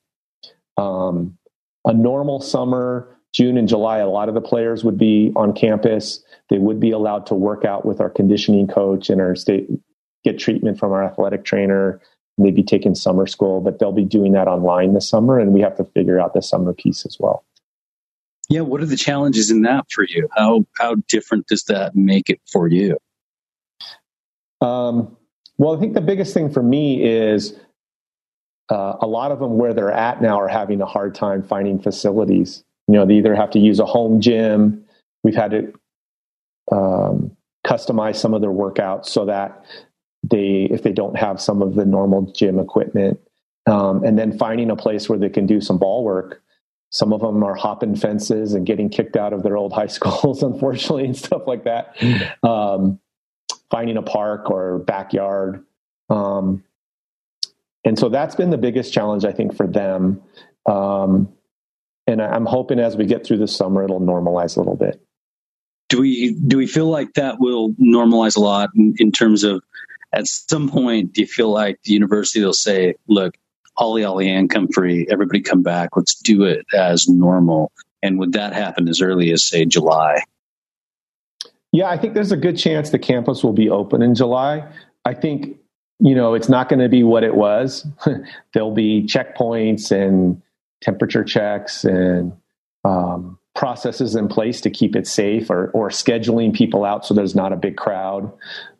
Um, 0.76 1.38
a 1.84 1.92
normal 1.92 2.40
summer, 2.40 3.13
June 3.34 3.58
and 3.58 3.68
July, 3.68 3.98
a 3.98 4.08
lot 4.08 4.28
of 4.28 4.34
the 4.34 4.40
players 4.40 4.84
would 4.84 4.96
be 4.96 5.32
on 5.34 5.52
campus. 5.52 6.22
They 6.50 6.58
would 6.58 6.78
be 6.78 6.92
allowed 6.92 7.26
to 7.26 7.34
work 7.34 7.64
out 7.64 7.84
with 7.84 8.00
our 8.00 8.08
conditioning 8.08 8.68
coach 8.68 9.10
and 9.10 9.20
our 9.20 9.34
state, 9.34 9.68
get 10.22 10.38
treatment 10.38 10.78
from 10.78 10.92
our 10.92 11.04
athletic 11.04 11.44
trainer. 11.44 12.00
Maybe 12.36 12.64
taking 12.64 12.96
summer 12.96 13.28
school, 13.28 13.60
but 13.60 13.78
they'll 13.78 13.92
be 13.92 14.04
doing 14.04 14.32
that 14.32 14.48
online 14.48 14.92
this 14.92 15.08
summer, 15.08 15.38
and 15.38 15.52
we 15.52 15.60
have 15.60 15.76
to 15.76 15.84
figure 15.84 16.18
out 16.18 16.34
the 16.34 16.42
summer 16.42 16.72
piece 16.72 17.06
as 17.06 17.16
well. 17.20 17.44
Yeah, 18.48 18.62
what 18.62 18.80
are 18.80 18.86
the 18.86 18.96
challenges 18.96 19.52
in 19.52 19.62
that 19.62 19.86
for 19.90 20.04
you? 20.04 20.28
How 20.36 20.64
how 20.76 20.96
different 21.06 21.46
does 21.46 21.62
that 21.64 21.94
make 21.94 22.28
it 22.30 22.40
for 22.50 22.66
you? 22.66 22.98
Um, 24.60 25.16
well, 25.58 25.76
I 25.76 25.80
think 25.80 25.94
the 25.94 26.00
biggest 26.00 26.34
thing 26.34 26.50
for 26.50 26.62
me 26.62 27.04
is 27.04 27.56
uh, 28.68 28.96
a 29.00 29.06
lot 29.06 29.30
of 29.30 29.38
them 29.38 29.56
where 29.56 29.72
they're 29.72 29.92
at 29.92 30.20
now 30.20 30.40
are 30.40 30.48
having 30.48 30.80
a 30.80 30.86
hard 30.86 31.14
time 31.14 31.42
finding 31.42 31.80
facilities. 31.80 32.64
You 32.88 32.94
know, 32.94 33.06
they 33.06 33.14
either 33.14 33.34
have 33.34 33.50
to 33.50 33.58
use 33.58 33.80
a 33.80 33.86
home 33.86 34.20
gym. 34.20 34.84
We've 35.22 35.34
had 35.34 35.50
to 35.52 35.72
um, 36.70 37.36
customize 37.66 38.16
some 38.16 38.34
of 38.34 38.40
their 38.40 38.50
workouts 38.50 39.06
so 39.06 39.24
that 39.26 39.64
they, 40.22 40.68
if 40.70 40.82
they 40.82 40.92
don't 40.92 41.16
have 41.16 41.40
some 41.40 41.62
of 41.62 41.74
the 41.74 41.84
normal 41.84 42.32
gym 42.32 42.58
equipment, 42.58 43.20
um, 43.66 44.04
and 44.04 44.18
then 44.18 44.36
finding 44.36 44.70
a 44.70 44.76
place 44.76 45.08
where 45.08 45.18
they 45.18 45.28
can 45.30 45.46
do 45.46 45.60
some 45.60 45.78
ball 45.78 46.04
work 46.04 46.42
some 46.94 47.12
of 47.12 47.20
them 47.22 47.42
are 47.42 47.56
hopping 47.56 47.96
fences 47.96 48.54
and 48.54 48.64
getting 48.64 48.88
kicked 48.88 49.16
out 49.16 49.32
of 49.32 49.42
their 49.42 49.56
old 49.56 49.72
high 49.72 49.86
schools, 49.88 50.44
unfortunately, 50.44 51.04
and 51.04 51.16
stuff 51.16 51.42
like 51.44 51.64
that. 51.64 51.96
Um, 52.44 53.00
finding 53.68 53.96
a 53.96 54.02
park 54.02 54.48
or 54.48 54.78
backyard 54.78 55.64
Um, 56.08 56.62
and 57.84 57.98
so 57.98 58.08
that's 58.08 58.36
been 58.36 58.50
the 58.50 58.58
biggest 58.58 58.92
challenge, 58.92 59.24
I 59.24 59.32
think, 59.32 59.56
for 59.56 59.66
them. 59.66 60.22
Um, 60.66 61.32
and 62.06 62.20
I'm 62.20 62.46
hoping 62.46 62.78
as 62.78 62.96
we 62.96 63.06
get 63.06 63.25
through 63.25 63.38
the 63.38 63.49
summer, 63.49 63.84
it'll 63.84 64.00
normalize 64.00 64.56
a 64.56 64.61
little 64.61 64.76
bit. 64.76 65.00
Do 65.88 66.00
we 66.00 66.34
do 66.46 66.56
we 66.56 66.66
feel 66.66 66.87
like 66.87 67.14
that 67.14 67.40
will 67.40 67.73
normalize 67.75 68.37
a 68.37 68.40
lot 68.40 68.70
in, 68.75 68.94
in 68.99 69.12
terms 69.12 69.44
of 69.44 69.62
at 70.12 70.26
some 70.26 70.68
point? 70.68 71.12
Do 71.12 71.20
you 71.20 71.26
feel 71.26 71.50
like 71.50 71.80
the 71.84 71.92
university 71.92 72.44
will 72.44 72.52
say, 72.52 72.94
"Look, 73.08 73.37
Ollie 73.76 74.04
Ollie 74.04 74.30
and 74.30 74.50
come 74.50 74.68
free, 74.68 75.06
everybody 75.11 75.40
come 75.40 75.62
back, 75.62 75.90
let's 75.96 76.14
do 76.14 76.44
it 76.44 76.66
as 76.75 77.08
normal"? 77.08 77.73
And 78.02 78.18
would 78.18 78.32
that 78.32 78.52
happen 78.52 78.88
as 78.88 79.00
early 79.00 79.30
as 79.32 79.44
say 79.44 79.64
July? 79.64 80.23
Yeah, 81.73 81.88
I 81.88 81.96
think 81.96 82.14
there's 82.14 82.32
a 82.32 82.37
good 82.37 82.56
chance 82.56 82.90
the 82.90 82.99
campus 82.99 83.42
will 83.42 83.52
be 83.52 83.68
open 83.68 84.00
in 84.02 84.14
July. 84.14 84.66
I 85.04 85.14
think 85.14 85.56
you 86.00 86.14
know 86.14 86.34
it's 86.34 86.49
not 86.49 86.68
going 86.68 86.80
to 86.80 86.88
be 86.88 87.02
what 87.02 87.25
it 87.25 87.34
was. 87.34 87.87
There'll 88.52 88.75
be 88.75 89.06
checkpoints 89.06 89.90
and 89.90 90.40
temperature 90.84 91.24
checks 91.24 91.84
and 91.84 92.32
um, 92.84 93.38
processes 93.54 94.14
in 94.14 94.28
place 94.28 94.60
to 94.60 94.70
keep 94.70 94.94
it 94.94 95.06
safe, 95.06 95.50
or 95.50 95.70
or 95.70 95.88
scheduling 95.88 96.54
people 96.54 96.84
out 96.84 97.06
so 97.06 97.14
there's 97.14 97.34
not 97.34 97.52
a 97.52 97.56
big 97.56 97.76
crowd 97.76 98.30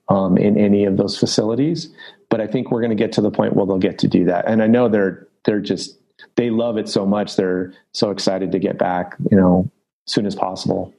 um, 0.09 0.37
in 0.37 0.59
any 0.59 0.85
of 0.85 0.97
those 0.97 1.19
facilities. 1.19 1.93
But 2.29 2.41
I 2.41 2.47
think 2.47 2.71
we're 2.71 2.81
going 2.81 2.91
to 2.91 3.03
get 3.03 3.13
to 3.13 3.21
the 3.21 3.31
point 3.31 3.55
where 3.55 3.67
they'll 3.67 3.79
get 3.79 3.99
to 4.01 4.09
do 4.09 4.27
that, 4.27 4.47
and 4.47 4.63
I 4.63 4.67
know 4.67 4.89
they're 4.89 5.27
they're 5.45 5.61
just 5.61 5.99
they 6.37 6.51
love 6.51 6.77
it 6.77 6.89
so 6.89 7.07
much. 7.07 7.37
They're 7.37 7.73
so 7.93 8.11
excited 8.11 8.53
to 8.53 8.59
get 8.59 8.79
back. 8.79 9.17
You 9.31 9.37
know, 9.37 9.71
as 10.07 10.13
soon 10.13 10.27
as 10.27 10.35
possible. 10.35 10.93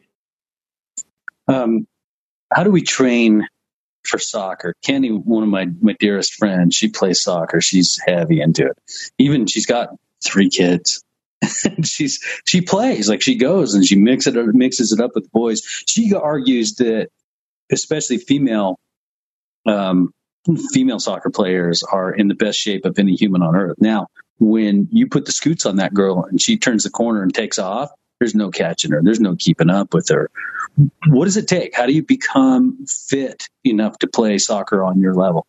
Um, 1.47 1.87
how 2.51 2.63
do 2.63 2.71
we 2.71 2.81
train 2.81 3.47
for 4.03 4.17
soccer? 4.17 4.73
Kenny, 4.83 5.09
one 5.09 5.43
of 5.43 5.49
my, 5.49 5.67
my 5.81 5.95
dearest 5.99 6.33
friends, 6.33 6.75
she 6.75 6.89
plays 6.89 7.21
soccer. 7.21 7.61
She's 7.61 7.99
heavy 8.05 8.41
into 8.41 8.67
it. 8.67 8.77
Even 9.17 9.45
she's 9.45 9.65
got 9.65 9.89
three 10.23 10.49
kids. 10.49 11.03
she's 11.83 12.23
she 12.45 12.61
plays 12.61 13.09
like 13.09 13.21
she 13.21 13.35
goes 13.35 13.73
and 13.73 13.85
she 13.85 13.95
mixes 13.95 14.35
it 14.35 14.55
mixes 14.55 14.91
it 14.91 14.99
up 14.99 15.11
with 15.15 15.25
the 15.25 15.29
boys. 15.31 15.61
She 15.87 16.13
argues 16.13 16.75
that 16.75 17.09
especially 17.71 18.17
female 18.17 18.79
um, 19.65 20.13
female 20.71 20.99
soccer 20.99 21.29
players 21.29 21.83
are 21.83 22.11
in 22.11 22.27
the 22.27 22.35
best 22.35 22.59
shape 22.59 22.85
of 22.85 22.99
any 22.99 23.15
human 23.15 23.41
on 23.41 23.55
earth. 23.55 23.77
Now, 23.79 24.07
when 24.39 24.87
you 24.91 25.07
put 25.07 25.25
the 25.25 25.31
scoots 25.31 25.65
on 25.65 25.77
that 25.77 25.93
girl 25.93 26.23
and 26.23 26.39
she 26.39 26.57
turns 26.57 26.83
the 26.83 26.89
corner 26.89 27.23
and 27.23 27.33
takes 27.33 27.57
off, 27.57 27.89
there's 28.19 28.35
no 28.35 28.51
catching 28.51 28.91
her. 28.91 29.01
There's 29.03 29.19
no 29.19 29.35
keeping 29.35 29.69
up 29.69 29.93
with 29.93 30.09
her. 30.09 30.29
What 31.07 31.25
does 31.25 31.37
it 31.37 31.47
take? 31.47 31.75
How 31.75 31.85
do 31.85 31.93
you 31.93 32.03
become 32.03 32.85
fit 32.85 33.49
enough 33.63 33.97
to 33.99 34.07
play 34.07 34.37
soccer 34.37 34.83
on 34.83 34.99
your 34.99 35.13
level? 35.13 35.45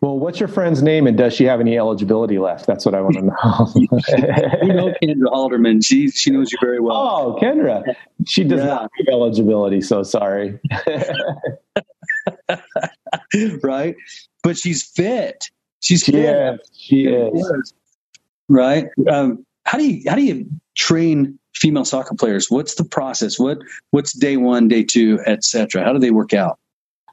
Well, 0.00 0.18
what's 0.18 0.40
your 0.40 0.48
friend's 0.48 0.82
name 0.82 1.06
and 1.06 1.16
does 1.16 1.34
she 1.34 1.44
have 1.44 1.60
any 1.60 1.78
eligibility 1.78 2.38
left? 2.38 2.66
That's 2.66 2.84
what 2.86 2.94
I 2.94 3.00
want 3.00 3.16
to 3.16 3.22
know. 3.22 3.72
you 4.62 4.72
know 4.72 4.94
Kendra 5.02 5.26
Halderman. 5.26 5.84
She 5.84 6.10
she 6.10 6.30
knows 6.30 6.50
you 6.52 6.58
very 6.60 6.80
well. 6.80 6.96
Oh, 6.96 7.38
Kendra. 7.40 7.94
She 8.26 8.44
does 8.44 8.60
yeah. 8.60 8.66
not 8.66 8.82
have 8.82 9.08
eligibility, 9.08 9.80
so 9.80 10.02
sorry. 10.02 10.58
right? 13.62 13.96
But 14.42 14.56
she's 14.56 14.82
fit. 14.82 15.50
She's 15.82 16.04
fit. 16.04 16.14
Yeah, 16.14 16.56
she 16.72 17.06
is. 17.06 17.74
Right? 18.48 18.88
Um, 19.10 19.44
how 19.64 19.78
do 19.78 19.86
you 19.86 20.02
how 20.08 20.16
do 20.16 20.22
you 20.22 20.46
train 20.76 21.38
female 21.54 21.84
soccer 21.84 22.14
players? 22.14 22.50
What's 22.50 22.74
the 22.74 22.84
process? 22.84 23.38
What 23.38 23.58
what's 23.90 24.12
day 24.12 24.36
one, 24.36 24.68
day 24.68 24.82
two, 24.82 25.20
etc.? 25.26 25.84
How 25.84 25.92
do 25.92 25.98
they 25.98 26.10
work 26.10 26.32
out? 26.32 26.58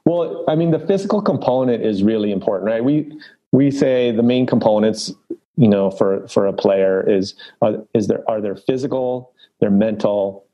Well, 0.08 0.42
I 0.48 0.54
mean, 0.54 0.70
the 0.70 0.78
physical 0.78 1.20
component 1.20 1.84
is 1.84 2.02
really 2.02 2.32
important, 2.32 2.70
right? 2.70 2.82
We 2.82 3.12
we 3.52 3.70
say 3.70 4.10
the 4.10 4.22
main 4.22 4.46
components, 4.46 5.12
you 5.56 5.68
know, 5.68 5.90
for 5.90 6.26
for 6.28 6.46
a 6.46 6.52
player 6.54 7.04
is 7.06 7.34
uh, 7.60 7.74
is 7.92 8.06
there 8.06 8.24
are 8.26 8.40
their 8.40 8.56
physical, 8.56 9.34
they're 9.60 9.70
mental, 9.70 10.46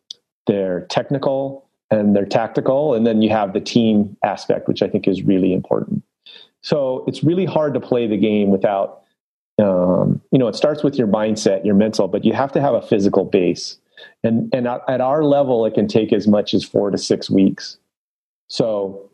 they're 0.48 0.86
technical, 0.86 1.68
and 1.92 2.16
they're 2.16 2.26
tactical, 2.26 2.94
and 2.94 3.06
then 3.06 3.22
you 3.22 3.30
have 3.30 3.52
the 3.52 3.60
team 3.60 4.16
aspect, 4.24 4.66
which 4.66 4.82
I 4.82 4.88
think 4.88 5.06
is 5.06 5.22
really 5.22 5.52
important. 5.52 6.02
So 6.62 7.04
it's 7.06 7.22
really 7.22 7.44
hard 7.44 7.74
to 7.74 7.80
play 7.80 8.08
the 8.08 8.16
game 8.16 8.50
without, 8.50 9.04
um, 9.62 10.20
you 10.32 10.38
know, 10.40 10.48
it 10.48 10.56
starts 10.56 10.82
with 10.82 10.96
your 10.96 11.06
mindset, 11.06 11.64
your 11.64 11.76
mental, 11.76 12.08
but 12.08 12.24
you 12.24 12.32
have 12.32 12.50
to 12.54 12.60
have 12.60 12.74
a 12.74 12.82
physical 12.82 13.24
base, 13.24 13.78
and 14.24 14.52
and 14.52 14.66
at 14.66 15.00
our 15.00 15.22
level, 15.22 15.64
it 15.64 15.74
can 15.74 15.86
take 15.86 16.12
as 16.12 16.26
much 16.26 16.54
as 16.54 16.64
four 16.64 16.90
to 16.90 16.98
six 16.98 17.30
weeks. 17.30 17.78
So 18.48 19.10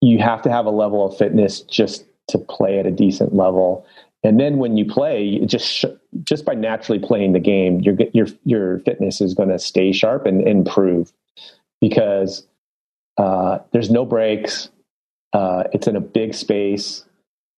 you 0.00 0.18
have 0.18 0.42
to 0.42 0.50
have 0.50 0.66
a 0.66 0.70
level 0.70 1.04
of 1.06 1.16
fitness 1.16 1.60
just 1.62 2.04
to 2.28 2.38
play 2.38 2.78
at 2.78 2.86
a 2.86 2.90
decent 2.90 3.34
level. 3.34 3.86
And 4.22 4.38
then 4.38 4.58
when 4.58 4.76
you 4.76 4.84
play, 4.84 5.40
just 5.46 5.66
sh- 5.66 5.84
just 6.24 6.44
by 6.44 6.54
naturally 6.54 6.98
playing 6.98 7.32
the 7.32 7.40
game, 7.40 7.80
your 7.80 7.96
your 8.12 8.26
your 8.44 8.78
fitness 8.80 9.20
is 9.20 9.34
going 9.34 9.48
to 9.48 9.58
stay 9.58 9.92
sharp 9.92 10.26
and 10.26 10.46
improve 10.46 11.12
because 11.80 12.46
uh, 13.16 13.58
there's 13.72 13.90
no 13.90 14.04
breaks. 14.04 14.70
Uh, 15.32 15.64
it's 15.72 15.86
in 15.86 15.94
a 15.94 16.00
big 16.00 16.34
space, 16.34 17.04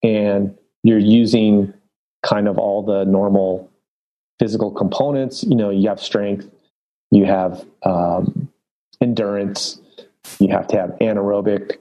and 0.02 0.56
you're 0.82 0.98
using 0.98 1.72
kind 2.22 2.48
of 2.48 2.58
all 2.58 2.82
the 2.82 3.04
normal 3.04 3.70
physical 4.38 4.70
components. 4.70 5.42
You 5.44 5.56
know, 5.56 5.70
you 5.70 5.88
have 5.88 6.00
strength, 6.00 6.50
you 7.10 7.24
have 7.24 7.64
um, 7.84 8.50
endurance, 9.00 9.80
you 10.38 10.48
have 10.48 10.66
to 10.68 10.76
have 10.76 10.90
anaerobic 11.00 11.78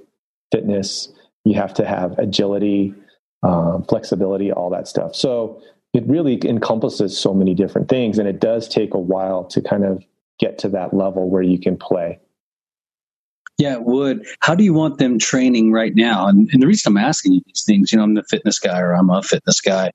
fitness, 0.51 1.09
you 1.45 1.55
have 1.55 1.73
to 1.75 1.85
have 1.85 2.17
agility, 2.19 2.93
um, 3.43 3.83
flexibility, 3.87 4.51
all 4.51 4.69
that 4.69 4.87
stuff. 4.87 5.15
So 5.15 5.61
it 5.93 6.07
really 6.07 6.39
encompasses 6.47 7.17
so 7.17 7.33
many 7.33 7.53
different 7.55 7.89
things, 7.89 8.19
and 8.19 8.27
it 8.27 8.39
does 8.39 8.67
take 8.67 8.93
a 8.93 8.99
while 8.99 9.45
to 9.45 9.61
kind 9.61 9.83
of 9.85 10.03
get 10.39 10.57
to 10.59 10.69
that 10.69 10.93
level 10.93 11.29
where 11.29 11.41
you 11.41 11.59
can 11.59 11.77
play. 11.77 12.19
Yeah, 13.57 13.73
it 13.73 13.83
would. 13.83 14.25
How 14.39 14.55
do 14.55 14.63
you 14.63 14.73
want 14.73 14.99
them 14.99 15.19
training 15.19 15.73
right 15.73 15.93
now? 15.93 16.27
And, 16.27 16.49
and 16.53 16.61
the 16.63 16.67
reason 16.67 16.91
I'm 16.91 16.97
asking 17.03 17.33
you 17.33 17.41
these 17.45 17.63
things, 17.65 17.91
you 17.91 17.97
know, 17.97 18.03
I'm 18.03 18.13
the 18.13 18.23
fitness 18.23 18.57
guy 18.57 18.79
or 18.79 18.93
I'm 18.93 19.09
a 19.09 19.21
fitness 19.21 19.59
guy, 19.59 19.91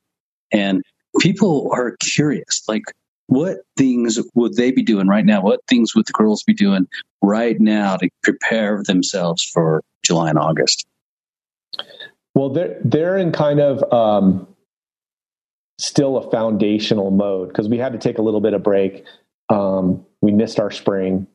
and 0.53 0.83
people 1.21 1.71
are 1.73 1.97
curious. 2.01 2.63
Like, 2.69 2.83
what 3.27 3.59
things 3.77 4.19
would 4.35 4.55
they 4.57 4.71
be 4.71 4.83
doing 4.83 5.07
right 5.07 5.25
now? 5.25 5.41
What 5.41 5.61
things 5.69 5.95
would 5.95 6.07
the 6.07 6.13
girls 6.13 6.43
be 6.43 6.55
doing 6.55 6.87
right 7.23 7.59
now 7.59 7.97
to 7.97 8.11
prepare 8.23 8.83
themselves 8.83 9.43
for 9.43 9.83
July 10.05 10.31
and 10.31 10.39
August? 10.39 10.87
Well, 12.35 12.51
they're 12.51 12.81
they're 12.85 13.17
in 13.17 13.33
kind 13.33 13.61
of 13.61 13.93
um, 13.93 14.49
still 15.79 16.17
a 16.17 16.31
foundational 16.31 17.11
mode 17.11 17.49
because 17.49 17.69
we 17.69 17.79
had 17.79 17.93
to 17.93 17.99
take 17.99 18.19
a 18.19 18.23
little 18.23 18.41
bit 18.41 18.55
of 18.55 18.63
break. 18.63 19.05
Um, 19.49 20.05
we 20.21 20.33
missed 20.33 20.59
our 20.59 20.71
spring, 20.71 21.27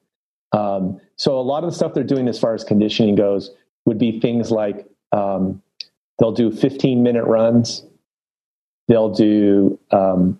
um, 0.51 0.99
so 1.15 1.39
a 1.39 1.41
lot 1.41 1.63
of 1.63 1.69
the 1.69 1.75
stuff 1.75 1.93
they're 1.93 2.03
doing 2.03 2.27
as 2.27 2.39
far 2.39 2.53
as 2.53 2.63
conditioning 2.63 3.15
goes 3.15 3.51
would 3.85 3.97
be 3.99 4.19
things 4.19 4.51
like 4.51 4.87
um, 5.11 5.61
they'll 6.17 6.31
do 6.31 6.51
15 6.51 7.03
minute 7.03 7.25
runs, 7.25 7.85
they'll 8.87 9.13
do 9.13 9.79
um, 9.91 10.39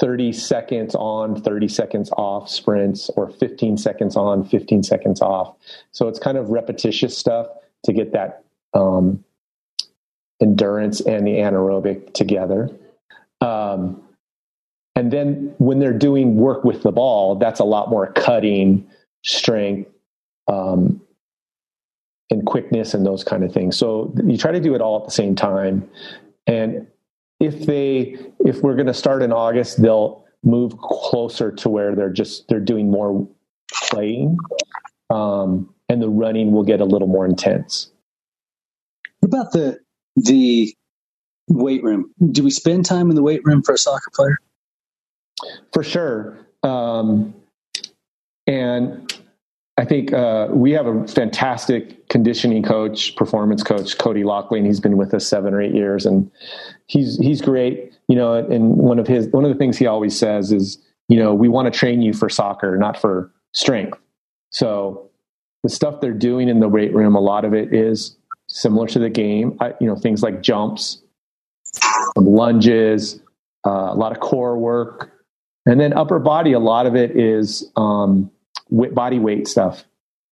30 0.00 0.32
seconds 0.32 0.94
on, 0.94 1.40
30 1.40 1.68
seconds 1.68 2.10
off 2.12 2.48
sprints, 2.48 3.10
or 3.16 3.28
15 3.30 3.76
seconds 3.76 4.16
on, 4.16 4.44
15 4.44 4.82
seconds 4.82 5.20
off. 5.20 5.56
So 5.92 6.08
it's 6.08 6.18
kind 6.18 6.38
of 6.38 6.50
repetitious 6.50 7.16
stuff 7.16 7.48
to 7.84 7.92
get 7.92 8.12
that 8.12 8.44
um, 8.74 9.24
endurance 10.40 11.00
and 11.00 11.26
the 11.26 11.32
anaerobic 11.32 12.12
together. 12.14 12.70
Um, 13.40 14.02
and 14.94 15.12
then 15.12 15.54
when 15.58 15.78
they're 15.78 15.92
doing 15.92 16.36
work 16.36 16.64
with 16.64 16.82
the 16.82 16.92
ball, 16.92 17.36
that's 17.36 17.60
a 17.60 17.64
lot 17.64 17.88
more 17.88 18.12
cutting, 18.12 18.88
strength, 19.24 19.90
um, 20.48 21.00
and 22.30 22.44
quickness 22.44 22.94
and 22.94 23.06
those 23.06 23.24
kind 23.24 23.44
of 23.44 23.52
things. 23.52 23.76
So 23.76 24.12
you 24.24 24.36
try 24.36 24.52
to 24.52 24.60
do 24.60 24.74
it 24.74 24.80
all 24.80 24.98
at 24.98 25.04
the 25.04 25.12
same 25.12 25.34
time. 25.34 25.88
And 26.46 26.86
if 27.40 27.66
they 27.66 28.16
if 28.40 28.62
we're 28.62 28.74
going 28.74 28.86
to 28.86 28.94
start 28.94 29.22
in 29.22 29.32
August, 29.32 29.80
they'll 29.82 30.24
move 30.44 30.78
closer 30.78 31.52
to 31.52 31.68
where 31.68 31.94
they're 31.94 32.12
just 32.12 32.48
they're 32.48 32.60
doing 32.60 32.90
more 32.90 33.28
playing, 33.72 34.36
um, 35.10 35.74
and 35.88 36.02
the 36.02 36.08
running 36.08 36.52
will 36.52 36.64
get 36.64 36.80
a 36.80 36.84
little 36.84 37.08
more 37.08 37.26
intense. 37.26 37.90
What 39.20 39.28
about 39.28 39.52
the 39.52 39.78
the 40.16 40.74
weight 41.48 41.82
room? 41.82 42.12
Do 42.32 42.42
we 42.44 42.50
spend 42.50 42.86
time 42.86 43.10
in 43.10 43.16
the 43.16 43.22
weight 43.22 43.42
room 43.44 43.62
for 43.62 43.74
a 43.74 43.78
soccer 43.78 44.10
player? 44.14 44.38
For 45.72 45.82
sure. 45.84 46.46
Um, 46.62 47.34
and 48.46 49.12
I 49.78 49.84
think 49.84 50.12
uh, 50.12 50.48
we 50.50 50.72
have 50.72 50.86
a 50.86 51.06
fantastic 51.06 52.08
conditioning 52.08 52.64
coach, 52.64 53.14
performance 53.14 53.62
coach, 53.62 53.96
Cody 53.96 54.24
Lockley, 54.24 54.58
and 54.58 54.66
he's 54.66 54.80
been 54.80 54.96
with 54.96 55.14
us 55.14 55.24
seven 55.24 55.54
or 55.54 55.62
eight 55.62 55.72
years, 55.72 56.04
and 56.04 56.28
he's 56.86 57.16
he's 57.18 57.40
great. 57.40 57.94
You 58.08 58.16
know, 58.16 58.34
and 58.34 58.76
one 58.76 58.98
of 58.98 59.06
his 59.06 59.28
one 59.28 59.44
of 59.44 59.52
the 59.52 59.56
things 59.56 59.78
he 59.78 59.86
always 59.86 60.18
says 60.18 60.50
is, 60.50 60.78
you 61.08 61.16
know, 61.16 61.32
we 61.32 61.48
want 61.48 61.72
to 61.72 61.78
train 61.78 62.02
you 62.02 62.12
for 62.12 62.28
soccer, 62.28 62.76
not 62.76 63.00
for 63.00 63.32
strength. 63.54 63.96
So 64.50 65.10
the 65.62 65.68
stuff 65.68 66.00
they're 66.00 66.12
doing 66.12 66.48
in 66.48 66.58
the 66.58 66.68
weight 66.68 66.92
room, 66.92 67.14
a 67.14 67.20
lot 67.20 67.44
of 67.44 67.54
it 67.54 67.72
is 67.72 68.16
similar 68.48 68.88
to 68.88 68.98
the 68.98 69.10
game. 69.10 69.56
I, 69.60 69.74
you 69.80 69.86
know, 69.86 69.94
things 69.94 70.24
like 70.24 70.42
jumps, 70.42 71.02
lunges, 72.16 73.20
uh, 73.64 73.90
a 73.92 73.94
lot 73.94 74.10
of 74.10 74.18
core 74.18 74.58
work, 74.58 75.12
and 75.66 75.78
then 75.80 75.92
upper 75.92 76.18
body. 76.18 76.52
A 76.52 76.58
lot 76.58 76.86
of 76.86 76.96
it 76.96 77.16
is 77.16 77.70
um, 77.76 78.32
body 78.70 79.18
weight 79.18 79.48
stuff. 79.48 79.84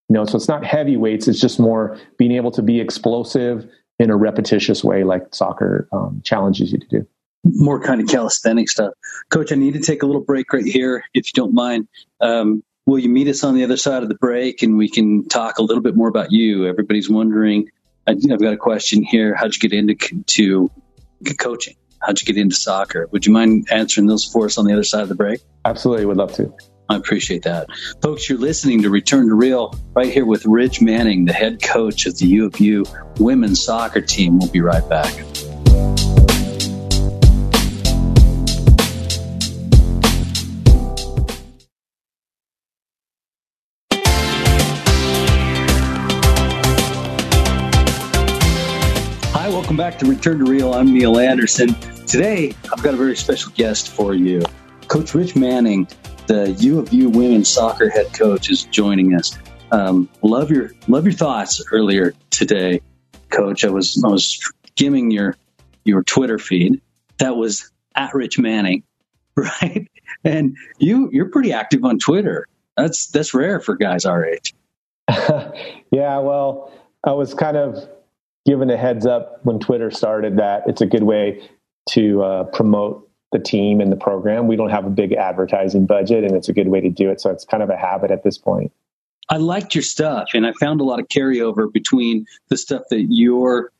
You 0.08 0.14
know, 0.14 0.24
so 0.24 0.36
it's 0.36 0.48
not 0.48 0.64
heavy 0.64 0.96
weights. 0.96 1.26
It's 1.26 1.40
just 1.40 1.58
more 1.58 1.98
being 2.16 2.32
able 2.32 2.52
to 2.52 2.62
be 2.62 2.80
explosive 2.80 3.68
in 3.98 4.10
a 4.10 4.16
repetitious 4.16 4.84
way, 4.84 5.04
like 5.04 5.34
soccer 5.34 5.88
um, 5.92 6.20
challenges 6.24 6.72
you 6.72 6.78
to 6.78 6.86
do. 6.86 7.06
More 7.44 7.80
kind 7.80 8.00
of 8.00 8.08
calisthenic 8.08 8.68
stuff. 8.68 8.92
Coach, 9.30 9.52
I 9.52 9.56
need 9.56 9.74
to 9.74 9.80
take 9.80 10.02
a 10.02 10.06
little 10.06 10.20
break 10.20 10.52
right 10.52 10.64
here, 10.64 11.04
if 11.14 11.26
you 11.26 11.32
don't 11.34 11.54
mind. 11.54 11.88
Um, 12.20 12.62
will 12.86 12.98
you 12.98 13.08
meet 13.08 13.28
us 13.28 13.42
on 13.42 13.54
the 13.54 13.64
other 13.64 13.76
side 13.76 14.02
of 14.02 14.08
the 14.08 14.14
break 14.16 14.62
and 14.62 14.76
we 14.76 14.88
can 14.88 15.28
talk 15.28 15.58
a 15.58 15.62
little 15.62 15.82
bit 15.82 15.96
more 15.96 16.08
about 16.08 16.30
you? 16.30 16.66
Everybody's 16.66 17.10
wondering. 17.10 17.68
I've 18.06 18.22
got 18.22 18.52
a 18.52 18.56
question 18.56 19.02
here. 19.02 19.34
How'd 19.34 19.54
you 19.54 19.68
get 19.68 19.72
into 19.72 19.96
to 20.26 20.70
coaching? 21.38 21.74
How'd 22.00 22.20
you 22.20 22.26
get 22.26 22.36
into 22.36 22.54
soccer? 22.54 23.08
Would 23.10 23.26
you 23.26 23.32
mind 23.32 23.66
answering 23.72 24.06
those 24.06 24.24
for 24.24 24.46
us 24.46 24.58
on 24.58 24.66
the 24.66 24.72
other 24.72 24.84
side 24.84 25.02
of 25.02 25.08
the 25.08 25.16
break? 25.16 25.40
Absolutely, 25.64 26.06
would 26.06 26.16
love 26.16 26.32
to. 26.34 26.52
I 26.88 26.94
appreciate 26.94 27.42
that. 27.42 27.68
Folks, 28.00 28.28
you're 28.28 28.38
listening 28.38 28.82
to 28.82 28.90
Return 28.90 29.28
to 29.28 29.34
Real 29.34 29.74
right 29.94 30.12
here 30.12 30.24
with 30.24 30.46
Rich 30.46 30.80
Manning, 30.80 31.24
the 31.24 31.32
head 31.32 31.60
coach 31.60 32.06
of 32.06 32.16
the 32.18 32.26
U 32.26 32.46
of 32.46 32.60
U 32.60 32.84
women's 33.18 33.62
soccer 33.62 34.00
team. 34.00 34.38
We'll 34.38 34.50
be 34.50 34.60
right 34.60 34.88
back. 34.88 35.12
Hi, 49.32 49.48
welcome 49.48 49.76
back 49.76 49.98
to 49.98 50.06
Return 50.06 50.38
to 50.38 50.44
Real. 50.44 50.72
I'm 50.72 50.94
Neil 50.94 51.18
Anderson. 51.18 51.74
Today, 52.06 52.54
I've 52.72 52.84
got 52.84 52.94
a 52.94 52.96
very 52.96 53.16
special 53.16 53.50
guest 53.56 53.88
for 53.88 54.14
you. 54.14 54.40
Coach 54.86 55.14
Rich 55.14 55.34
Manning 55.34 55.88
the 56.26 56.52
U 56.58 56.78
of 56.78 56.92
U 56.92 57.08
women's 57.08 57.48
soccer 57.48 57.88
head 57.88 58.12
coach 58.12 58.50
is 58.50 58.64
joining 58.64 59.14
us. 59.14 59.38
Um, 59.72 60.08
love 60.22 60.50
your 60.50 60.72
love 60.88 61.04
your 61.04 61.12
thoughts 61.12 61.62
earlier 61.72 62.14
today, 62.30 62.80
Coach. 63.30 63.64
I 63.64 63.70
was 63.70 64.02
I 64.04 64.08
was 64.08 64.38
skimming 64.68 65.10
your 65.10 65.36
your 65.84 66.02
Twitter 66.02 66.38
feed. 66.38 66.80
That 67.18 67.36
was 67.36 67.70
at 67.94 68.14
Rich 68.14 68.38
Manning, 68.38 68.82
right? 69.36 69.88
And 70.24 70.56
you 70.78 71.10
you're 71.12 71.30
pretty 71.30 71.52
active 71.52 71.84
on 71.84 71.98
Twitter. 71.98 72.46
That's 72.76 73.06
that's 73.08 73.34
rare 73.34 73.60
for 73.60 73.76
guys 73.76 74.04
our 74.04 74.24
age. 74.24 74.54
yeah, 75.90 76.18
well, 76.18 76.72
I 77.04 77.12
was 77.12 77.34
kind 77.34 77.56
of 77.56 77.88
given 78.44 78.70
a 78.70 78.76
heads 78.76 79.06
up 79.06 79.44
when 79.44 79.58
Twitter 79.58 79.90
started 79.90 80.36
that 80.38 80.64
it's 80.66 80.80
a 80.80 80.86
good 80.86 81.02
way 81.02 81.48
to 81.90 82.22
uh, 82.22 82.44
promote 82.44 83.05
the 83.32 83.38
team 83.38 83.80
and 83.80 83.90
the 83.90 83.96
program. 83.96 84.46
We 84.46 84.56
don't 84.56 84.70
have 84.70 84.86
a 84.86 84.90
big 84.90 85.12
advertising 85.12 85.86
budget, 85.86 86.24
and 86.24 86.34
it's 86.34 86.48
a 86.48 86.52
good 86.52 86.68
way 86.68 86.80
to 86.80 86.90
do 86.90 87.10
it. 87.10 87.20
So 87.20 87.30
it's 87.30 87.44
kind 87.44 87.62
of 87.62 87.70
a 87.70 87.76
habit 87.76 88.10
at 88.10 88.22
this 88.22 88.38
point. 88.38 88.72
I 89.28 89.38
liked 89.38 89.74
your 89.74 89.82
stuff, 89.82 90.28
and 90.34 90.46
I 90.46 90.52
found 90.60 90.80
a 90.80 90.84
lot 90.84 91.00
of 91.00 91.08
carryover 91.08 91.72
between 91.72 92.26
the 92.48 92.56
stuff 92.56 92.82
that 92.90 93.06
you're 93.08 93.72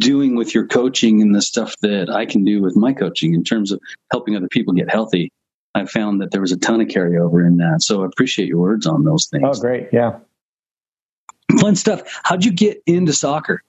doing 0.00 0.34
with 0.34 0.54
your 0.54 0.66
coaching 0.66 1.22
and 1.22 1.34
the 1.34 1.42
stuff 1.42 1.74
that 1.82 2.10
I 2.10 2.26
can 2.26 2.44
do 2.44 2.62
with 2.62 2.74
my 2.74 2.92
coaching 2.92 3.34
in 3.34 3.44
terms 3.44 3.70
of 3.70 3.80
helping 4.10 4.34
other 4.36 4.48
people 4.48 4.74
get 4.74 4.90
healthy. 4.90 5.30
I 5.74 5.86
found 5.86 6.20
that 6.20 6.30
there 6.30 6.40
was 6.40 6.52
a 6.52 6.56
ton 6.56 6.80
of 6.80 6.88
carryover 6.88 7.46
in 7.46 7.58
that. 7.58 7.82
So 7.82 8.02
I 8.02 8.06
appreciate 8.06 8.48
your 8.48 8.58
words 8.58 8.86
on 8.86 9.04
those 9.04 9.26
things. 9.26 9.44
Oh, 9.44 9.60
great. 9.60 9.88
Yeah. 9.92 10.18
Fun 11.60 11.76
stuff. 11.76 12.02
How'd 12.24 12.44
you 12.44 12.52
get 12.52 12.82
into 12.86 13.12
soccer? 13.12 13.62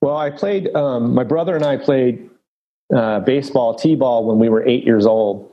Well, 0.00 0.16
I 0.16 0.30
played, 0.30 0.74
um, 0.74 1.14
my 1.14 1.24
brother 1.24 1.56
and 1.56 1.64
I 1.64 1.76
played 1.76 2.29
uh, 2.94 3.20
baseball, 3.20 3.74
t-ball 3.74 4.24
when 4.26 4.38
we 4.38 4.48
were 4.48 4.66
eight 4.66 4.84
years 4.84 5.06
old, 5.06 5.52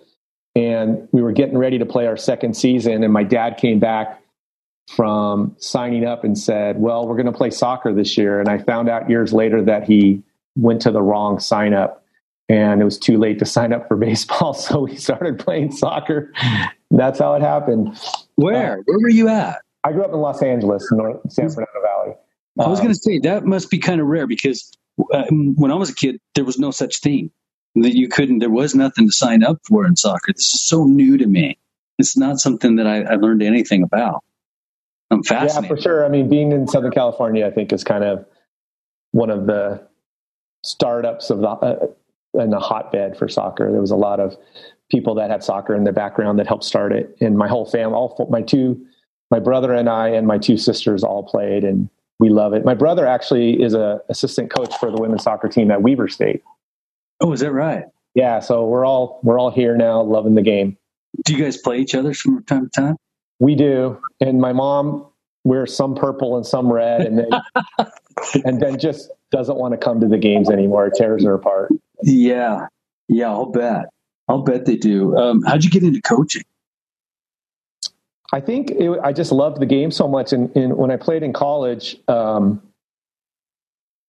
and 0.55 1.07
we 1.11 1.21
were 1.21 1.31
getting 1.31 1.57
ready 1.57 1.77
to 1.77 1.85
play 1.85 2.07
our 2.07 2.17
second 2.17 2.55
season. 2.55 3.03
And 3.03 3.13
my 3.13 3.23
dad 3.23 3.57
came 3.57 3.79
back 3.79 4.21
from 4.87 5.55
signing 5.59 6.05
up 6.05 6.23
and 6.23 6.37
said, 6.37 6.79
"Well, 6.79 7.07
we're 7.07 7.15
going 7.15 7.27
to 7.27 7.31
play 7.31 7.51
soccer 7.51 7.93
this 7.93 8.17
year." 8.17 8.39
And 8.39 8.49
I 8.49 8.57
found 8.57 8.89
out 8.89 9.09
years 9.09 9.33
later 9.33 9.61
that 9.63 9.83
he 9.83 10.23
went 10.55 10.81
to 10.81 10.91
the 10.91 11.01
wrong 11.01 11.39
sign 11.39 11.73
up, 11.73 12.03
and 12.49 12.81
it 12.81 12.85
was 12.85 12.97
too 12.97 13.17
late 13.17 13.39
to 13.39 13.45
sign 13.57 13.73
up 13.73 13.87
for 13.87 13.97
baseball. 13.97 14.53
So 14.67 14.81
we 14.81 14.95
started 14.95 15.39
playing 15.39 15.71
soccer. 15.71 16.33
That's 16.89 17.19
how 17.19 17.35
it 17.35 17.41
happened. 17.41 17.99
Where? 18.35 18.79
Uh, 18.79 18.83
Where 18.85 18.99
were 18.99 19.09
you 19.09 19.27
at? 19.27 19.61
I 19.83 19.91
grew 19.91 20.03
up 20.03 20.11
in 20.11 20.19
Los 20.19 20.41
Angeles, 20.41 20.87
North 20.91 21.19
San 21.31 21.49
Fernando 21.49 21.81
Valley. 21.81 22.15
I 22.59 22.67
was 22.67 22.79
going 22.79 22.91
to 22.91 22.99
say 22.99 23.19
that 23.19 23.45
must 23.45 23.69
be 23.69 23.77
kind 23.77 24.01
of 24.01 24.07
rare 24.07 24.25
because 24.25 24.71
uh, 25.13 25.25
when 25.29 25.71
I 25.71 25.75
was 25.75 25.89
a 25.89 25.95
kid, 25.95 26.19
there 26.35 26.45
was 26.45 26.57
no 26.57 26.71
such 26.71 26.99
thing 26.99 27.31
that 27.75 27.95
you 27.95 28.07
couldn't. 28.07 28.39
There 28.39 28.49
was 28.49 28.75
nothing 28.75 29.07
to 29.07 29.11
sign 29.11 29.43
up 29.43 29.59
for 29.63 29.85
in 29.85 29.95
soccer. 29.95 30.33
This 30.33 30.53
is 30.53 30.67
so 30.67 30.85
new 30.85 31.17
to 31.17 31.27
me. 31.27 31.57
It's 31.99 32.17
not 32.17 32.39
something 32.39 32.75
that 32.77 32.87
I, 32.87 33.01
I 33.03 33.15
learned 33.15 33.43
anything 33.43 33.83
about. 33.83 34.23
I'm 35.09 35.23
fascinated. 35.23 35.63
Yeah, 35.63 35.75
for 35.75 35.81
sure. 35.81 36.05
I 36.05 36.09
mean, 36.09 36.29
being 36.29 36.51
in 36.51 36.67
Southern 36.67 36.91
California, 36.91 37.47
I 37.47 37.51
think 37.51 37.71
is 37.71 37.83
kind 37.83 38.03
of 38.03 38.25
one 39.11 39.29
of 39.29 39.47
the 39.47 39.87
startups 40.63 41.29
of 41.29 41.39
the 41.39 41.47
uh, 41.47 41.87
in 42.33 42.49
the 42.49 42.59
hotbed 42.59 43.17
for 43.17 43.27
soccer. 43.27 43.71
There 43.71 43.81
was 43.81 43.91
a 43.91 43.95
lot 43.95 44.19
of 44.19 44.35
people 44.91 45.15
that 45.15 45.29
had 45.29 45.43
soccer 45.43 45.75
in 45.75 45.83
their 45.83 45.93
background 45.93 46.39
that 46.39 46.47
helped 46.47 46.65
start 46.65 46.91
it, 46.91 47.15
and 47.21 47.37
my 47.37 47.47
whole 47.47 47.65
family, 47.65 47.95
all 47.95 48.27
my 48.29 48.41
two, 48.41 48.85
my 49.31 49.39
brother 49.39 49.73
and 49.73 49.89
I, 49.89 50.09
and 50.09 50.27
my 50.27 50.37
two 50.37 50.57
sisters 50.57 51.03
all 51.03 51.23
played, 51.23 51.63
and 51.63 51.89
we 52.19 52.29
love 52.29 52.53
it. 52.53 52.65
My 52.65 52.73
brother 52.73 53.05
actually 53.05 53.61
is 53.61 53.73
a 53.73 54.01
assistant 54.09 54.51
coach 54.51 54.75
for 54.79 54.91
the 54.91 54.97
women's 54.97 55.23
soccer 55.23 55.47
team 55.47 55.71
at 55.71 55.81
Weber 55.81 56.07
State. 56.07 56.43
Oh, 57.19 57.31
is 57.33 57.41
that 57.41 57.51
right? 57.51 57.85
Yeah, 58.15 58.39
so 58.39 58.65
we're 58.65 58.85
all 58.85 59.19
we're 59.23 59.39
all 59.39 59.51
here 59.51 59.77
now, 59.77 60.01
loving 60.01 60.35
the 60.35 60.41
game. 60.41 60.77
Do 61.25 61.33
you 61.35 61.43
guys 61.43 61.57
play 61.57 61.79
each 61.79 61.95
other 61.95 62.13
from 62.13 62.43
time 62.43 62.69
to 62.69 62.81
time? 62.81 62.95
We 63.39 63.55
do, 63.55 63.99
and 64.19 64.41
my 64.41 64.53
mom 64.53 65.05
wears 65.43 65.75
some 65.75 65.95
purple 65.95 66.35
and 66.35 66.45
some 66.45 66.71
red, 66.71 67.01
and 67.01 67.19
then 67.19 67.29
and 68.45 68.59
then 68.59 68.79
just 68.79 69.11
doesn't 69.31 69.57
want 69.57 69.73
to 69.73 69.77
come 69.77 69.99
to 69.99 70.07
the 70.07 70.17
games 70.17 70.49
anymore. 70.49 70.87
It 70.87 70.93
tears 70.95 71.23
her 71.23 71.33
apart. 71.33 71.71
Yeah, 72.01 72.67
yeah, 73.07 73.29
I'll 73.29 73.51
bet. 73.51 73.85
I'll 74.27 74.41
bet 74.41 74.65
they 74.65 74.75
do. 74.75 75.15
Um, 75.15 75.43
how'd 75.43 75.63
you 75.63 75.69
get 75.69 75.83
into 75.83 76.01
coaching? 76.01 76.43
I 78.33 78.41
think 78.41 78.71
it, 78.71 78.99
I 79.03 79.13
just 79.13 79.31
loved 79.31 79.61
the 79.61 79.65
game 79.65 79.91
so 79.91 80.07
much. 80.07 80.33
And, 80.33 80.53
and 80.55 80.77
when 80.77 80.91
I 80.91 80.97
played 80.97 81.23
in 81.23 81.33
college, 81.33 81.97
um, 82.07 82.61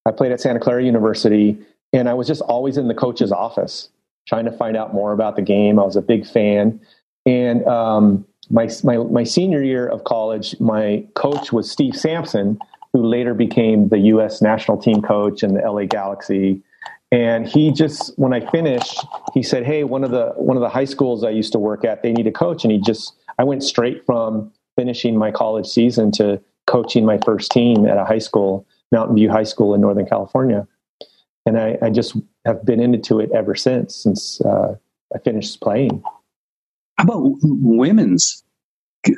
I 0.05 0.11
played 0.11 0.33
at 0.33 0.41
Santa 0.41 0.59
Clara 0.59 0.83
University, 0.83 1.59
and 1.93 2.09
I 2.09 2.15
was 2.15 2.27
just 2.27 2.43
always 2.43 2.77
in 2.77 2.89
the 2.89 2.95
coach's 2.95 3.31
office 3.31 3.91
trying 4.27 4.45
to 4.45 4.53
find 4.53 4.77
out 4.77 4.93
more 4.93 5.13
about 5.13 5.37
the 5.37 5.43
game. 5.43 5.79
I 5.79 5.85
was 5.85 5.97
a 5.97 6.03
big 6.03 6.27
fan. 6.27 6.81
And 7.25 7.67
um, 7.67 8.27
my, 8.51 8.69
my, 8.85 8.99
my 8.99 9.25
senior 9.25 9.63
year 9.63 9.87
of 9.87 10.05
college, 10.05 10.59
my 10.61 11.07
coach 11.15 11.53
was 11.53 11.71
Steve 11.71 11.97
Sampson, 11.97 12.59
who 12.93 13.07
later 13.07 13.35
became 13.35 13.89
the 13.89 13.99
U.S. 13.99 14.43
national 14.43 14.79
team 14.79 15.01
coach 15.03 15.43
in 15.43 15.55
the 15.55 15.61
LA 15.61 15.85
Galaxy. 15.85 16.63
And 17.11 17.49
he 17.49 17.73
just, 17.73 18.13
when 18.19 18.35
I 18.35 18.41
finished, 18.51 19.05
he 19.33 19.43
said, 19.43 19.65
"Hey, 19.65 19.83
one 19.85 20.05
of 20.05 20.11
the 20.11 20.33
one 20.37 20.57
of 20.57 20.61
the 20.61 20.69
high 20.69 20.85
schools 20.85 21.25
I 21.25 21.31
used 21.31 21.53
to 21.53 21.59
work 21.59 21.85
at, 21.85 22.03
they 22.03 22.13
need 22.13 22.27
a 22.27 22.33
coach." 22.33 22.65
And 22.65 22.73
he 22.73 22.79
just 22.79 23.15
I 23.39 23.45
went 23.45 23.63
straight 23.63 24.05
from 24.05 24.53
finishing 24.77 25.17
my 25.17 25.31
college 25.31 25.67
season 25.67 26.13
to 26.13 26.41
coaching 26.67 27.07
my 27.07 27.19
first 27.25 27.51
team 27.51 27.87
at 27.87 27.97
a 27.97 28.05
high 28.05 28.19
school, 28.19 28.67
Mountain 28.93 29.17
View 29.17 29.31
High 29.31 29.45
School 29.45 29.75
in 29.75 29.81
Northern 29.81 30.07
California. 30.07 30.69
And 31.47 31.59
I, 31.59 31.79
I 31.81 31.91
just 31.91 32.15
have 32.45 32.65
been 32.67 32.79
into 32.79 33.21
it 33.21 33.31
ever 33.33 33.55
since, 33.55 33.97
since 33.97 34.41
uh, 34.43 34.75
I 35.15 35.19
finished 35.19 35.61
playing. 35.63 36.03
How 36.99 37.05
about 37.05 37.39
women's 37.43 38.45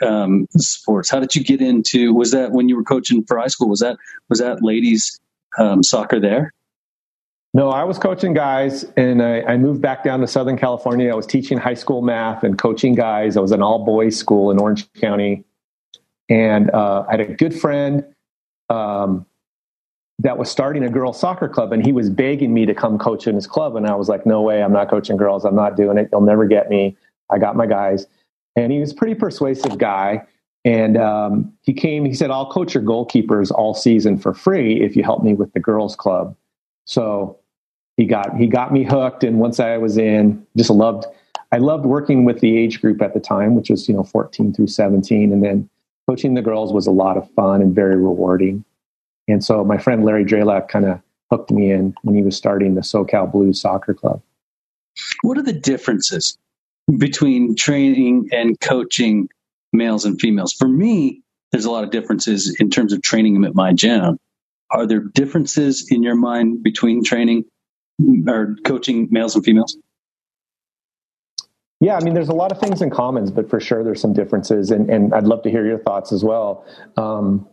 um, 0.00 0.46
sports? 0.56 1.10
How 1.10 1.18
did 1.18 1.34
you 1.34 1.42
get 1.42 1.60
into? 1.60 2.14
Was 2.14 2.30
that 2.30 2.52
when 2.52 2.68
you 2.68 2.76
were 2.76 2.84
coaching 2.84 3.24
for 3.24 3.36
high 3.36 3.48
school? 3.48 3.68
Was 3.68 3.80
that 3.80 3.96
was 4.28 4.38
that 4.38 4.62
ladies 4.62 5.20
um, 5.58 5.82
soccer 5.82 6.20
there? 6.20 6.52
No, 7.52 7.70
I 7.70 7.82
was 7.82 7.98
coaching 7.98 8.32
guys, 8.32 8.84
and 8.96 9.20
I, 9.20 9.40
I, 9.42 9.56
moved 9.56 9.82
back 9.82 10.04
down 10.04 10.20
to 10.20 10.28
Southern 10.28 10.56
California. 10.56 11.10
I 11.10 11.16
was 11.16 11.26
teaching 11.26 11.58
high 11.58 11.74
school 11.74 12.00
math 12.00 12.44
and 12.44 12.56
coaching 12.56 12.94
guys. 12.94 13.36
I 13.36 13.40
was 13.40 13.50
an 13.50 13.60
all 13.60 13.84
boys 13.84 14.16
school 14.16 14.52
in 14.52 14.60
Orange 14.60 14.90
County, 14.92 15.44
and 16.28 16.70
uh, 16.70 17.04
I 17.08 17.10
had 17.10 17.20
a 17.20 17.34
good 17.34 17.52
friend 17.52 18.04
um, 18.68 19.26
that 20.20 20.38
was 20.38 20.48
starting 20.48 20.84
a 20.84 20.88
girls 20.88 21.18
soccer 21.18 21.48
club, 21.48 21.72
and 21.72 21.84
he 21.84 21.90
was 21.90 22.08
begging 22.08 22.54
me 22.54 22.66
to 22.66 22.74
come 22.74 22.98
coach 22.98 23.26
in 23.26 23.34
his 23.34 23.48
club. 23.48 23.74
And 23.74 23.84
I 23.84 23.96
was 23.96 24.08
like, 24.08 24.24
"No 24.24 24.42
way! 24.42 24.62
I'm 24.62 24.72
not 24.72 24.88
coaching 24.88 25.16
girls. 25.16 25.44
I'm 25.44 25.56
not 25.56 25.76
doing 25.76 25.98
it. 25.98 26.08
You'll 26.12 26.20
never 26.20 26.46
get 26.46 26.70
me. 26.70 26.96
I 27.30 27.38
got 27.38 27.56
my 27.56 27.66
guys." 27.66 28.06
And 28.54 28.72
he 28.72 28.78
was 28.78 28.92
a 28.92 28.94
pretty 28.94 29.16
persuasive 29.16 29.76
guy. 29.76 30.24
And 30.64 30.96
um, 30.96 31.52
he 31.62 31.72
came. 31.72 32.04
He 32.04 32.14
said, 32.14 32.30
"I'll 32.30 32.48
coach 32.48 32.74
your 32.74 32.84
goalkeepers 32.84 33.50
all 33.50 33.74
season 33.74 34.18
for 34.18 34.34
free 34.34 34.80
if 34.80 34.94
you 34.94 35.02
help 35.02 35.24
me 35.24 35.34
with 35.34 35.52
the 35.52 35.60
girls 35.60 35.96
club." 35.96 36.36
So 36.84 37.38
he 37.96 38.06
got 38.06 38.36
he 38.36 38.46
got 38.46 38.72
me 38.72 38.84
hooked, 38.84 39.24
and 39.24 39.38
once 39.38 39.60
I 39.60 39.76
was 39.76 39.98
in, 39.98 40.46
just 40.56 40.70
loved. 40.70 41.06
I 41.52 41.58
loved 41.58 41.84
working 41.84 42.24
with 42.24 42.40
the 42.40 42.56
age 42.56 42.80
group 42.80 43.02
at 43.02 43.12
the 43.12 43.20
time, 43.20 43.56
which 43.56 43.70
was 43.70 43.88
you 43.88 43.94
know 43.94 44.04
14 44.04 44.52
through 44.52 44.68
17, 44.68 45.32
and 45.32 45.42
then 45.42 45.68
coaching 46.08 46.34
the 46.34 46.42
girls 46.42 46.72
was 46.72 46.86
a 46.86 46.92
lot 46.92 47.16
of 47.16 47.30
fun 47.32 47.60
and 47.60 47.74
very 47.74 47.96
rewarding. 47.96 48.64
And 49.28 49.44
so 49.44 49.64
my 49.64 49.78
friend 49.78 50.04
Larry 50.04 50.24
Drelak 50.24 50.68
kind 50.68 50.84
of 50.84 51.00
hooked 51.30 51.50
me 51.50 51.70
in 51.70 51.94
when 52.02 52.16
he 52.16 52.22
was 52.22 52.36
starting 52.36 52.74
the 52.74 52.80
SoCal 52.80 53.30
Blues 53.30 53.60
Soccer 53.60 53.94
Club. 53.94 54.22
What 55.22 55.38
are 55.38 55.42
the 55.42 55.52
differences 55.52 56.36
between 56.98 57.54
training 57.54 58.28
and 58.32 58.58
coaching 58.60 59.28
males 59.72 60.04
and 60.04 60.20
females? 60.20 60.52
For 60.52 60.68
me, 60.68 61.22
there's 61.52 61.64
a 61.64 61.70
lot 61.70 61.84
of 61.84 61.90
differences 61.90 62.56
in 62.60 62.70
terms 62.70 62.92
of 62.92 63.02
training 63.02 63.34
them 63.34 63.44
at 63.44 63.54
my 63.54 63.72
gym. 63.72 64.18
Are 64.70 64.86
there 64.86 65.00
differences 65.00 65.88
in 65.90 66.02
your 66.02 66.14
mind 66.14 66.62
between 66.62 67.02
training 67.04 67.44
or 68.28 68.56
coaching 68.64 69.08
males 69.10 69.34
and 69.34 69.44
females? 69.44 69.76
Yeah, 71.80 71.96
I 71.96 72.04
mean, 72.04 72.12
there's 72.12 72.28
a 72.28 72.34
lot 72.34 72.52
of 72.52 72.60
things 72.60 72.82
in 72.82 72.90
commons, 72.90 73.30
but 73.30 73.48
for 73.48 73.58
sure 73.58 73.82
there's 73.82 74.00
some 74.00 74.12
differences, 74.12 74.70
and, 74.70 74.90
and 74.90 75.14
I'd 75.14 75.24
love 75.24 75.42
to 75.44 75.50
hear 75.50 75.66
your 75.66 75.78
thoughts 75.78 76.12
as 76.12 76.22
well. 76.22 76.66
Um, 76.98 77.48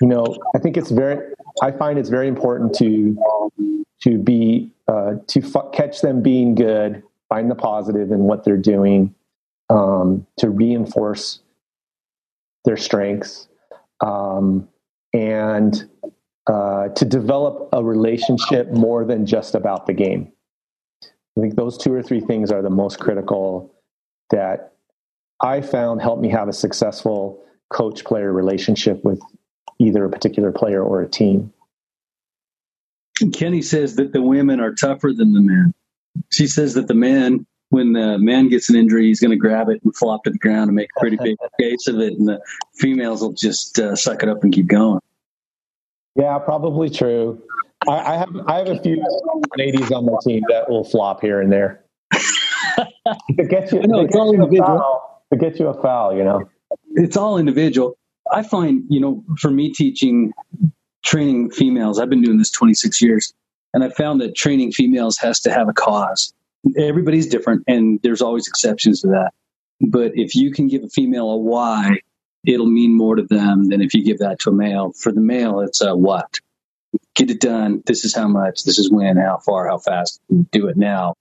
you 0.00 0.08
know, 0.08 0.36
I 0.56 0.58
think 0.58 0.76
it's 0.76 0.90
very, 0.90 1.34
I 1.62 1.70
find 1.70 1.98
it's 1.98 2.08
very 2.08 2.26
important 2.26 2.74
to 2.76 3.16
to 4.02 4.18
be 4.18 4.72
uh, 4.88 5.14
to 5.28 5.40
f- 5.42 5.72
catch 5.72 6.00
them 6.00 6.20
being 6.22 6.56
good, 6.56 7.02
find 7.28 7.48
the 7.50 7.54
positive 7.54 8.10
in 8.10 8.20
what 8.20 8.44
they're 8.44 8.56
doing, 8.56 9.14
um, 9.68 10.26
to 10.38 10.50
reinforce 10.50 11.40
their 12.64 12.76
strengths, 12.76 13.46
um, 14.00 14.68
and 15.12 15.88
uh, 16.46 16.88
to 16.88 17.04
develop 17.04 17.68
a 17.72 17.84
relationship 17.84 18.70
more 18.70 19.04
than 19.04 19.26
just 19.26 19.54
about 19.54 19.86
the 19.86 19.92
game. 19.92 20.32
I 21.02 21.40
think 21.40 21.54
those 21.54 21.78
two 21.78 21.92
or 21.92 22.02
three 22.02 22.20
things 22.20 22.50
are 22.50 22.62
the 22.62 22.70
most 22.70 22.98
critical 22.98 23.74
that 24.30 24.72
I 25.40 25.60
found 25.60 26.02
help 26.02 26.20
me 26.20 26.28
have 26.30 26.48
a 26.48 26.52
successful 26.52 27.44
coach 27.70 28.04
player 28.04 28.32
relationship 28.32 29.04
with 29.04 29.20
either 29.78 30.04
a 30.04 30.10
particular 30.10 30.52
player 30.52 30.82
or 30.82 31.00
a 31.00 31.08
team. 31.08 31.52
Kenny 33.32 33.62
says 33.62 33.96
that 33.96 34.12
the 34.12 34.22
women 34.22 34.60
are 34.60 34.72
tougher 34.72 35.12
than 35.14 35.32
the 35.32 35.40
men. 35.40 35.74
She 36.32 36.46
says 36.46 36.74
that 36.74 36.88
the 36.88 36.94
man, 36.94 37.46
when 37.68 37.92
the 37.92 38.18
man 38.18 38.48
gets 38.48 38.70
an 38.70 38.76
injury, 38.76 39.06
he's 39.06 39.20
going 39.20 39.30
to 39.30 39.36
grab 39.36 39.68
it 39.68 39.80
and 39.84 39.94
flop 39.94 40.24
to 40.24 40.30
the 40.30 40.38
ground 40.38 40.68
and 40.68 40.74
make 40.74 40.88
a 40.96 41.00
pretty 41.00 41.18
big 41.22 41.36
case 41.60 41.86
of 41.86 42.00
it, 42.00 42.14
and 42.14 42.28
the 42.28 42.40
females 42.74 43.20
will 43.20 43.32
just 43.32 43.78
uh, 43.78 43.94
suck 43.94 44.22
it 44.22 44.28
up 44.28 44.42
and 44.42 44.52
keep 44.52 44.66
going. 44.66 45.00
Yeah, 46.16 46.38
probably 46.38 46.90
true. 46.90 47.42
I, 47.88 47.92
I, 47.92 48.16
have 48.16 48.36
I 48.46 48.58
have 48.58 48.68
a 48.68 48.80
few 48.80 49.02
ladies 49.56 49.90
on 49.90 50.06
my 50.06 50.18
team 50.24 50.42
that 50.48 50.68
will 50.68 50.84
flop 50.84 51.20
here 51.20 51.40
and 51.40 51.50
there. 51.50 51.84
to 52.12 53.44
get 53.48 53.72
you, 53.72 53.80
no, 53.86 54.06
to, 54.06 54.08
get 54.08 54.14
you 54.14 54.42
a 54.42 54.66
foul, 54.66 55.24
to 55.32 55.38
get 55.38 55.58
you 55.58 55.68
a 55.68 55.82
foul, 55.82 56.14
you 56.14 56.24
know. 56.24 56.48
It's 56.94 57.16
all 57.16 57.38
individual. 57.38 57.96
I 58.32 58.42
find, 58.42 58.84
you 58.88 59.00
know, 59.00 59.24
for 59.38 59.50
me 59.50 59.72
teaching 59.72 60.32
training 61.04 61.50
females, 61.50 61.98
I've 61.98 62.10
been 62.10 62.22
doing 62.22 62.38
this 62.38 62.50
26 62.50 63.00
years, 63.00 63.32
and 63.72 63.82
I 63.82 63.90
found 63.90 64.20
that 64.20 64.34
training 64.34 64.72
females 64.72 65.16
has 65.18 65.40
to 65.40 65.52
have 65.52 65.68
a 65.68 65.72
cause. 65.72 66.32
Everybody's 66.76 67.26
different, 67.26 67.64
and 67.66 67.98
there's 68.02 68.20
always 68.20 68.46
exceptions 68.46 69.00
to 69.00 69.08
that. 69.08 69.32
But 69.80 70.12
if 70.14 70.34
you 70.34 70.52
can 70.52 70.68
give 70.68 70.84
a 70.84 70.88
female 70.88 71.30
a 71.30 71.36
why, 71.36 72.00
it'll 72.44 72.66
mean 72.66 72.96
more 72.96 73.16
to 73.16 73.22
them 73.22 73.68
than 73.68 73.80
if 73.82 73.94
you 73.94 74.04
give 74.04 74.18
that 74.18 74.40
to 74.40 74.50
a 74.50 74.52
male. 74.52 74.92
For 74.92 75.12
the 75.12 75.20
male, 75.20 75.60
it's 75.60 75.80
a 75.80 75.96
what 75.96 76.40
get 77.14 77.30
it 77.30 77.40
done. 77.40 77.82
This 77.86 78.04
is 78.04 78.14
how 78.14 78.28
much. 78.28 78.64
This 78.64 78.78
is 78.78 78.90
when. 78.90 79.16
How 79.16 79.38
far. 79.38 79.68
How 79.68 79.78
fast. 79.78 80.20
Do 80.50 80.68
it 80.68 80.76
now. 80.76 81.14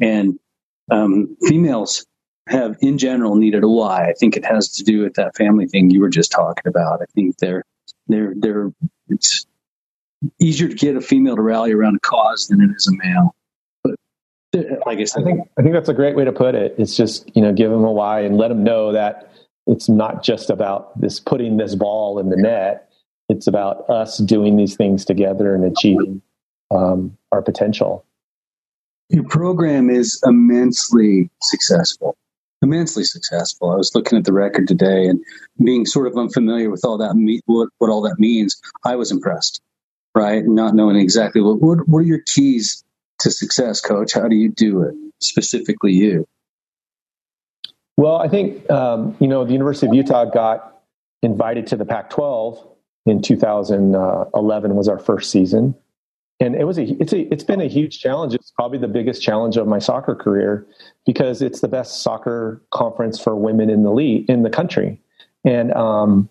And 0.00 0.38
um, 0.90 1.36
females 1.42 2.06
have, 2.48 2.76
in 2.80 2.98
general, 2.98 3.36
needed 3.36 3.64
a 3.64 3.68
why. 3.68 4.08
I 4.08 4.14
think 4.18 4.36
it 4.36 4.44
has 4.44 4.68
to 4.76 4.84
do 4.84 5.02
with 5.02 5.14
that 5.14 5.36
family 5.36 5.66
thing 5.66 5.90
you 5.90 6.00
were 6.00 6.08
just 6.08 6.32
talking 6.32 6.66
about. 6.66 7.02
I 7.02 7.06
think 7.14 7.36
they're 7.38 7.64
they're 8.08 8.32
they're 8.36 8.72
it's 9.08 9.46
easier 10.38 10.68
to 10.68 10.74
get 10.74 10.96
a 10.96 11.00
female 11.00 11.36
to 11.36 11.42
rally 11.42 11.72
around 11.72 11.96
a 11.96 12.00
cause 12.00 12.48
than 12.48 12.60
it 12.60 12.70
is 12.74 12.86
a 12.86 12.96
male. 13.04 13.34
But 13.82 13.94
like 14.86 14.98
I 14.98 15.04
said, 15.04 15.22
I 15.22 15.24
think 15.24 15.48
I 15.58 15.62
think 15.62 15.74
that's 15.74 15.88
a 15.88 15.94
great 15.94 16.16
way 16.16 16.24
to 16.24 16.32
put 16.32 16.54
it. 16.54 16.74
It's 16.78 16.96
just 16.96 17.34
you 17.36 17.42
know 17.42 17.52
give 17.52 17.70
them 17.70 17.84
a 17.84 17.92
why 17.92 18.20
and 18.20 18.36
let 18.36 18.48
them 18.48 18.64
know 18.64 18.92
that 18.92 19.32
it's 19.66 19.88
not 19.88 20.22
just 20.22 20.50
about 20.50 20.98
this 21.00 21.20
putting 21.20 21.56
this 21.56 21.74
ball 21.74 22.18
in 22.18 22.30
the 22.30 22.36
net 22.36 22.90
it's 23.30 23.46
about 23.46 23.88
us 23.88 24.18
doing 24.18 24.56
these 24.56 24.74
things 24.74 25.04
together 25.04 25.54
and 25.54 25.64
achieving 25.64 26.20
um, 26.72 27.16
our 27.30 27.40
potential. 27.40 28.04
Your 29.08 29.22
program 29.22 29.88
is 29.88 30.20
immensely 30.26 31.30
successful. 31.40 32.16
Immensely 32.60 33.04
successful. 33.04 33.70
I 33.70 33.76
was 33.76 33.92
looking 33.94 34.18
at 34.18 34.24
the 34.24 34.32
record 34.32 34.66
today 34.66 35.06
and 35.06 35.24
being 35.64 35.86
sort 35.86 36.08
of 36.08 36.18
unfamiliar 36.18 36.70
with 36.70 36.84
all 36.84 36.98
that, 36.98 37.14
what, 37.46 37.68
what 37.78 37.88
all 37.88 38.02
that 38.02 38.16
means. 38.18 38.60
I 38.84 38.96
was 38.96 39.12
impressed, 39.12 39.62
right? 40.14 40.44
Not 40.44 40.74
knowing 40.74 40.96
exactly 40.96 41.40
what, 41.40 41.60
what, 41.60 41.88
what 41.88 42.00
are 42.00 42.06
your 42.06 42.22
keys 42.26 42.84
to 43.20 43.30
success, 43.30 43.80
coach? 43.80 44.12
How 44.12 44.26
do 44.26 44.34
you 44.34 44.50
do 44.50 44.82
it? 44.82 44.94
Specifically, 45.20 45.92
you. 45.92 46.26
Well, 48.00 48.16
I 48.16 48.28
think, 48.28 48.70
um, 48.70 49.14
you 49.20 49.28
know, 49.28 49.44
the 49.44 49.52
University 49.52 49.86
of 49.86 49.92
Utah 49.92 50.24
got 50.24 50.80
invited 51.22 51.66
to 51.66 51.76
the 51.76 51.84
Pac 51.84 52.08
12 52.08 52.66
in 53.04 53.20
2011 53.20 54.74
was 54.74 54.88
our 54.88 54.98
first 54.98 55.30
season. 55.30 55.74
And 56.40 56.54
it 56.54 56.64
was 56.64 56.78
a 56.78 56.84
it's 56.84 57.12
a 57.12 57.30
it's 57.30 57.44
been 57.44 57.60
a 57.60 57.68
huge 57.68 58.00
challenge. 58.00 58.32
It's 58.32 58.52
probably 58.52 58.78
the 58.78 58.88
biggest 58.88 59.20
challenge 59.20 59.58
of 59.58 59.66
my 59.66 59.78
soccer 59.78 60.14
career 60.14 60.66
because 61.04 61.42
it's 61.42 61.60
the 61.60 61.68
best 61.68 62.02
soccer 62.02 62.62
conference 62.70 63.20
for 63.20 63.36
women 63.36 63.68
in 63.68 63.82
the 63.82 63.92
league 63.92 64.30
in 64.30 64.44
the 64.44 64.48
country. 64.48 64.98
And 65.44 65.70
um, 65.74 66.30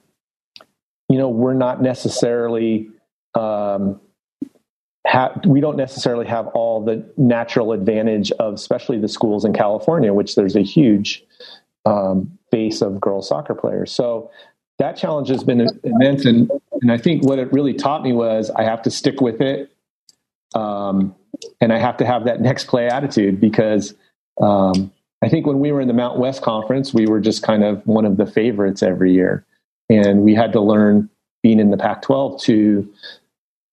you 1.07 1.19
know 1.19 1.29
we're 1.29 1.53
not 1.53 1.83
necessarily 1.83 2.89
um, 3.35 4.01
ha- 5.05 5.39
we 5.45 5.61
don't 5.61 5.77
necessarily 5.77 6.25
have 6.25 6.47
all 6.47 6.83
the 6.83 7.07
natural 7.17 7.73
advantage 7.73 8.31
of 8.33 8.53
especially 8.53 8.99
the 8.99 9.07
schools 9.07 9.43
in 9.43 9.53
california 9.53 10.13
which 10.13 10.35
there's 10.35 10.55
a 10.55 10.61
huge 10.61 11.23
um, 11.85 12.37
base 12.51 12.81
of 12.81 12.99
girls 12.99 13.27
soccer 13.27 13.55
players 13.55 13.91
so 13.91 14.29
that 14.79 14.95
challenge 14.95 15.27
has 15.27 15.43
been 15.43 15.67
immense. 15.83 16.25
And, 16.25 16.49
and 16.81 16.91
I 16.91 16.97
think 16.97 17.23
what 17.23 17.37
it 17.37 17.51
really 17.53 17.73
taught 17.73 18.01
me 18.01 18.13
was 18.13 18.49
I 18.49 18.63
have 18.63 18.81
to 18.83 18.89
stick 18.89 19.21
with 19.21 19.41
it. 19.41 19.71
Um, 20.55 21.15
and 21.61 21.71
I 21.71 21.77
have 21.77 21.97
to 21.97 22.05
have 22.05 22.25
that 22.25 22.41
next 22.41 22.67
play 22.67 22.87
attitude 22.87 23.39
because 23.39 23.93
um, 24.41 24.91
I 25.21 25.29
think 25.29 25.45
when 25.45 25.59
we 25.59 25.71
were 25.71 25.81
in 25.81 25.87
the 25.87 25.93
Mount 25.93 26.17
West 26.17 26.41
conference, 26.41 26.93
we 26.93 27.05
were 27.05 27.19
just 27.19 27.43
kind 27.43 27.63
of 27.63 27.85
one 27.85 28.05
of 28.05 28.17
the 28.17 28.25
favorites 28.25 28.81
every 28.81 29.13
year. 29.13 29.45
And 29.89 30.21
we 30.21 30.33
had 30.33 30.53
to 30.53 30.61
learn 30.61 31.09
being 31.43 31.59
in 31.59 31.71
the 31.71 31.77
Pac 31.77 32.01
12 32.01 32.41
to 32.43 32.93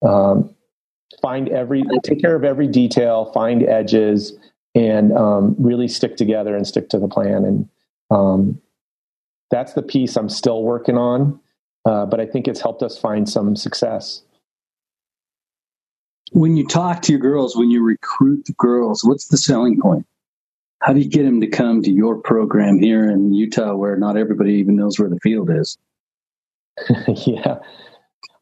um, 0.05 0.55
find 1.23 1.49
every, 1.49 1.85
take 2.03 2.21
care 2.21 2.35
of 2.35 2.45
every 2.45 2.67
detail, 2.67 3.31
find 3.33 3.63
edges, 3.63 4.37
and 4.75 5.17
um, 5.17 5.55
really 5.59 5.89
stick 5.89 6.17
together 6.17 6.57
and 6.57 6.67
stick 6.67 6.89
to 6.91 6.99
the 6.99 7.09
plan. 7.09 7.45
And 7.45 7.69
um, 8.11 8.61
that's 9.51 9.75
the 9.75 9.83
piece 9.83 10.17
I'm 10.17 10.29
still 10.29 10.63
working 10.63 10.97
on, 10.97 11.41
uh, 11.85 12.07
but 12.07 12.21
I 12.21 12.27
think 12.27 12.49
it's 12.49 12.61
helped 12.61 12.83
us 12.83 12.99
find 12.99 13.29
some 13.29 13.57
success. 13.57 14.23
When 16.33 16.57
you 16.57 16.67
talk 16.67 17.03
to 17.03 17.13
your 17.13 17.21
girls, 17.21 17.57
when 17.57 17.71
you 17.71 17.83
recruit 17.83 18.47
the 18.47 18.55
girls, 18.55 19.05
what's 19.05 19.29
the 19.29 19.37
selling 19.37 19.81
point? 19.81 20.07
How 20.83 20.93
do 20.93 21.01
you 21.01 21.09
get 21.09 21.23
them 21.23 21.41
to 21.41 21.47
come 21.47 21.83
to 21.83 21.91
your 21.91 22.17
program 22.21 22.79
here 22.81 23.09
in 23.11 23.33
Utah, 23.33 23.75
where 23.75 23.97
not 23.97 24.17
everybody 24.17 24.55
even 24.55 24.77
knows 24.77 24.99
where 24.99 25.09
the 25.09 25.19
field 25.21 25.51
is? 25.51 25.79
yeah. 27.27 27.59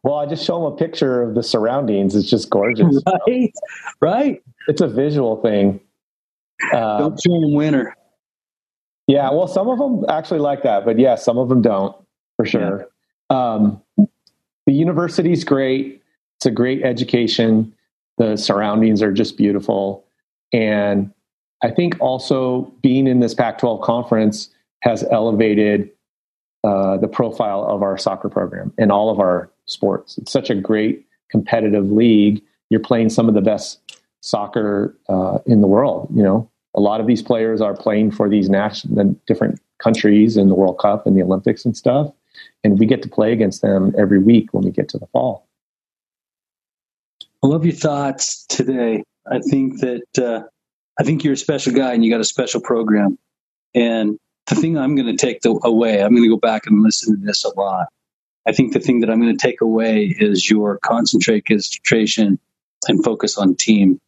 Well, 0.03 0.17
I 0.17 0.27
just 0.27 0.45
show 0.45 0.63
them 0.63 0.73
a 0.73 0.77
picture 0.77 1.23
of 1.23 1.35
the 1.35 1.43
surroundings. 1.43 2.15
It's 2.15 2.29
just 2.29 2.51
gorgeous. 2.51 3.03
Right. 3.27 3.53
Right. 4.01 4.43
It's 4.69 4.81
a 4.81 4.89
visual 4.89 5.41
thing. 5.41 5.81
Uh, 6.73 6.99
Don't 6.99 7.21
show 7.21 7.41
them 7.41 7.55
winter. 7.55 7.97
Yeah, 9.07 9.31
well, 9.31 9.47
some 9.47 9.69
of 9.69 9.79
them 9.79 10.05
actually 10.09 10.41
like 10.41 10.63
that, 10.63 10.85
but 10.85 10.99
yeah, 10.99 11.15
some 11.15 11.39
of 11.39 11.49
them 11.49 11.61
don't 11.61 11.95
for 12.37 12.47
sure. 12.47 12.89
Yeah. 13.31 13.55
Um, 13.55 13.83
the 14.67 14.73
university's 14.73 15.45
great. 15.45 16.03
It's 16.39 16.47
a 16.47 16.51
great 16.51 16.83
education. 16.83 17.75
The 18.19 18.37
surroundings 18.37 19.03
are 19.03 19.13
just 19.13 19.37
beautiful. 19.37 20.05
And 20.53 21.13
I 21.63 21.71
think 21.71 21.97
also 22.01 22.73
being 22.83 23.07
in 23.07 23.21
this 23.21 23.35
Pac 23.35 23.59
12 23.59 23.83
conference 23.83 24.51
has 24.81 25.05
elevated 25.11 25.91
uh, 26.63 26.97
the 26.97 27.09
profile 27.09 27.65
of 27.65 27.83
our 27.83 27.99
soccer 27.99 28.29
program 28.29 28.73
and 28.79 28.91
all 28.91 29.11
of 29.11 29.21
our 29.21 29.51
sports. 29.67 30.17
It's 30.19 30.33
such 30.33 30.51
a 30.51 30.55
great 30.55 31.07
competitive 31.31 31.91
league. 31.91 32.43
You're 32.71 32.81
playing 32.81 33.11
some 33.11 33.29
of 33.29 33.35
the 33.35 33.41
best 33.43 33.81
soccer 34.21 34.97
uh, 35.09 35.39
in 35.47 35.61
the 35.61 35.67
world, 35.67 36.09
you 36.15 36.23
know, 36.23 36.49
a 36.75 36.81
lot 36.81 37.01
of 37.01 37.07
these 37.07 37.23
players 37.23 37.61
are 37.61 37.75
playing 37.75 38.11
for 38.11 38.29
these 38.29 38.49
national 38.49 39.17
different 39.27 39.61
countries 39.79 40.37
in 40.37 40.49
the 40.49 40.55
World 40.55 40.79
Cup 40.79 41.07
and 41.07 41.17
the 41.17 41.23
Olympics 41.23 41.65
and 41.65 41.77
stuff, 41.77 42.13
and 42.63 42.79
we 42.79 42.87
get 42.87 43.03
to 43.03 43.09
play 43.09 43.33
against 43.33 43.63
them 43.63 43.95
every 43.97 44.19
week 44.19 44.53
when 44.53 44.65
we 44.65 44.71
get 44.71 44.89
to 44.91 44.99
the 44.99 45.07
fall. 45.09 45.47
I 47.43 47.47
love 47.47 47.65
your 47.65 47.75
thoughts 47.75 48.47
today. 48.47 49.05
I 49.31 49.39
think 49.41 49.81
that 49.81 50.19
uh, 50.19 50.45
I 50.99 51.05
think 51.05 51.25
you're 51.25 51.35
a 51.35 51.37
special 51.37 51.73
guy 51.73 51.93
and 51.93 52.05
you 52.05 52.11
got 52.11 52.21
a 52.21 52.25
special 52.25 52.61
program. 52.61 53.19
And 53.75 54.19
the 54.47 54.55
thing 54.55 54.79
I'm 54.79 54.95
going 54.95 55.15
to 55.15 55.17
take 55.17 55.43
the, 55.43 55.59
away, 55.65 56.03
I'm 56.03 56.13
going 56.13 56.23
to 56.23 56.29
go 56.29 56.37
back 56.37 56.67
and 56.67 56.83
listen 56.83 57.19
to 57.19 57.27
this 57.27 57.45
a 57.45 57.51
lot. 57.59 57.89
I 58.47 58.53
think 58.53 58.73
the 58.73 58.81
thing 58.81 59.01
that 59.01 59.11
I'm 59.11 59.21
going 59.21 59.37
to 59.37 59.47
take 59.47 59.61
away 59.61 60.15
is 60.19 60.49
your 60.51 60.79
concentration 60.79 62.39
and 62.87 63.05
focus 63.05 63.39
on 63.39 63.57
team. 63.57 64.01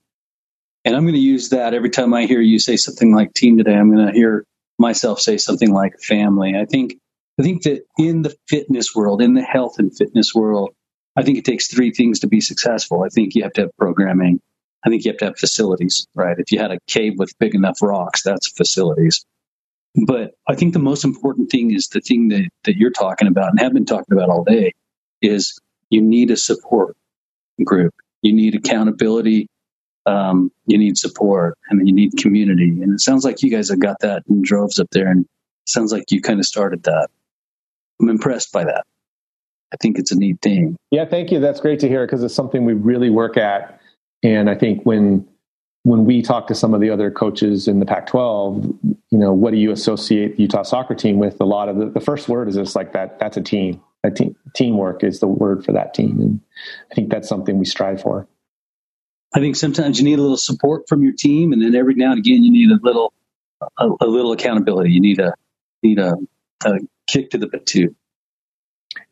And 0.86 0.94
I'm 0.94 1.02
going 1.02 1.14
to 1.14 1.20
use 1.20 1.50
that 1.50 1.74
every 1.74 1.90
time 1.90 2.14
I 2.14 2.26
hear 2.26 2.40
you 2.40 2.60
say 2.60 2.76
something 2.76 3.12
like 3.12 3.34
team 3.34 3.58
today. 3.58 3.74
I'm 3.74 3.92
going 3.92 4.06
to 4.06 4.12
hear 4.12 4.44
myself 4.78 5.20
say 5.20 5.36
something 5.36 5.72
like 5.72 6.00
family. 6.00 6.54
I 6.56 6.64
think 6.64 6.96
I 7.40 7.42
think 7.42 7.64
that 7.64 7.82
in 7.98 8.22
the 8.22 8.34
fitness 8.48 8.94
world, 8.94 9.20
in 9.20 9.34
the 9.34 9.42
health 9.42 9.80
and 9.80 9.94
fitness 9.94 10.32
world, 10.32 10.70
I 11.16 11.22
think 11.22 11.38
it 11.38 11.44
takes 11.44 11.66
three 11.66 11.90
things 11.90 12.20
to 12.20 12.28
be 12.28 12.40
successful. 12.40 13.02
I 13.02 13.08
think 13.08 13.34
you 13.34 13.42
have 13.42 13.52
to 13.54 13.62
have 13.62 13.76
programming. 13.76 14.40
I 14.84 14.88
think 14.88 15.04
you 15.04 15.10
have 15.10 15.18
to 15.18 15.24
have 15.26 15.38
facilities, 15.38 16.06
right? 16.14 16.38
If 16.38 16.52
you 16.52 16.60
had 16.60 16.70
a 16.70 16.78
cave 16.86 17.14
with 17.18 17.36
big 17.40 17.56
enough 17.56 17.82
rocks, 17.82 18.22
that's 18.22 18.48
facilities. 18.48 19.26
But 20.06 20.34
I 20.48 20.54
think 20.54 20.72
the 20.72 20.78
most 20.78 21.04
important 21.04 21.50
thing 21.50 21.72
is 21.74 21.88
the 21.88 22.00
thing 22.00 22.28
that, 22.28 22.48
that 22.64 22.76
you're 22.76 22.90
talking 22.92 23.28
about 23.28 23.50
and 23.50 23.60
have 23.60 23.74
been 23.74 23.86
talking 23.86 24.12
about 24.16 24.30
all 24.30 24.44
day 24.44 24.72
is 25.20 25.58
you 25.90 26.00
need 26.02 26.30
a 26.30 26.36
support 26.36 26.96
group. 27.64 27.94
You 28.22 28.34
need 28.34 28.54
accountability. 28.54 29.48
Um, 30.06 30.52
you 30.66 30.78
need 30.78 30.96
support 30.96 31.58
and 31.68 31.86
you 31.86 31.94
need 31.94 32.16
community. 32.16 32.80
And 32.80 32.94
it 32.94 33.00
sounds 33.00 33.24
like 33.24 33.42
you 33.42 33.50
guys 33.50 33.70
have 33.70 33.80
got 33.80 34.00
that 34.00 34.22
in 34.28 34.42
droves 34.42 34.78
up 34.78 34.88
there. 34.92 35.08
And 35.08 35.26
sounds 35.66 35.92
like 35.92 36.10
you 36.10 36.20
kind 36.22 36.38
of 36.38 36.46
started 36.46 36.84
that. 36.84 37.08
I'm 38.00 38.08
impressed 38.08 38.52
by 38.52 38.64
that. 38.64 38.84
I 39.72 39.76
think 39.80 39.98
it's 39.98 40.12
a 40.12 40.16
neat 40.16 40.40
thing. 40.40 40.76
Yeah, 40.90 41.06
thank 41.06 41.32
you. 41.32 41.40
That's 41.40 41.60
great 41.60 41.80
to 41.80 41.88
hear 41.88 42.06
because 42.06 42.22
it's 42.22 42.34
something 42.34 42.64
we 42.64 42.72
really 42.72 43.10
work 43.10 43.36
at. 43.36 43.80
And 44.22 44.48
I 44.48 44.54
think 44.54 44.84
when 44.84 45.26
when 45.82 46.04
we 46.04 46.20
talk 46.20 46.48
to 46.48 46.54
some 46.54 46.74
of 46.74 46.80
the 46.80 46.90
other 46.90 47.12
coaches 47.12 47.68
in 47.68 47.78
the 47.78 47.86
Pac-12, 47.86 48.76
you 48.82 49.18
know, 49.18 49.32
what 49.32 49.52
do 49.52 49.56
you 49.56 49.70
associate 49.70 50.36
the 50.36 50.42
Utah 50.42 50.64
soccer 50.64 50.96
team 50.96 51.18
with? 51.18 51.40
A 51.40 51.44
lot 51.44 51.68
of 51.68 51.76
the, 51.76 51.86
the 51.86 52.00
first 52.00 52.28
word 52.28 52.48
is 52.48 52.56
just 52.56 52.74
like 52.74 52.92
that. 52.92 53.20
That's 53.20 53.36
a 53.36 53.40
team. 53.40 53.80
A 54.02 54.10
team. 54.10 54.34
Teamwork 54.54 55.04
is 55.04 55.20
the 55.20 55.28
word 55.28 55.64
for 55.64 55.72
that 55.72 55.94
team, 55.94 56.20
and 56.20 56.40
I 56.90 56.94
think 56.94 57.10
that's 57.10 57.28
something 57.28 57.58
we 57.58 57.64
strive 57.64 58.02
for. 58.02 58.26
I 59.36 59.40
think 59.40 59.54
sometimes 59.54 59.98
you 59.98 60.04
need 60.04 60.18
a 60.18 60.22
little 60.22 60.38
support 60.38 60.88
from 60.88 61.02
your 61.02 61.12
team, 61.12 61.52
and 61.52 61.60
then 61.60 61.74
every 61.74 61.94
now 61.94 62.12
and 62.12 62.18
again 62.18 62.42
you 62.42 62.50
need 62.50 62.70
a 62.70 62.80
little 62.82 63.12
a, 63.78 63.90
a 64.00 64.06
little 64.06 64.32
accountability. 64.32 64.92
You 64.92 65.00
need 65.00 65.20
a 65.20 65.34
need 65.82 65.98
a, 65.98 66.14
a 66.64 66.78
kick 67.06 67.30
to 67.30 67.38
the 67.38 67.46
butt 67.46 67.66
too. 67.66 67.94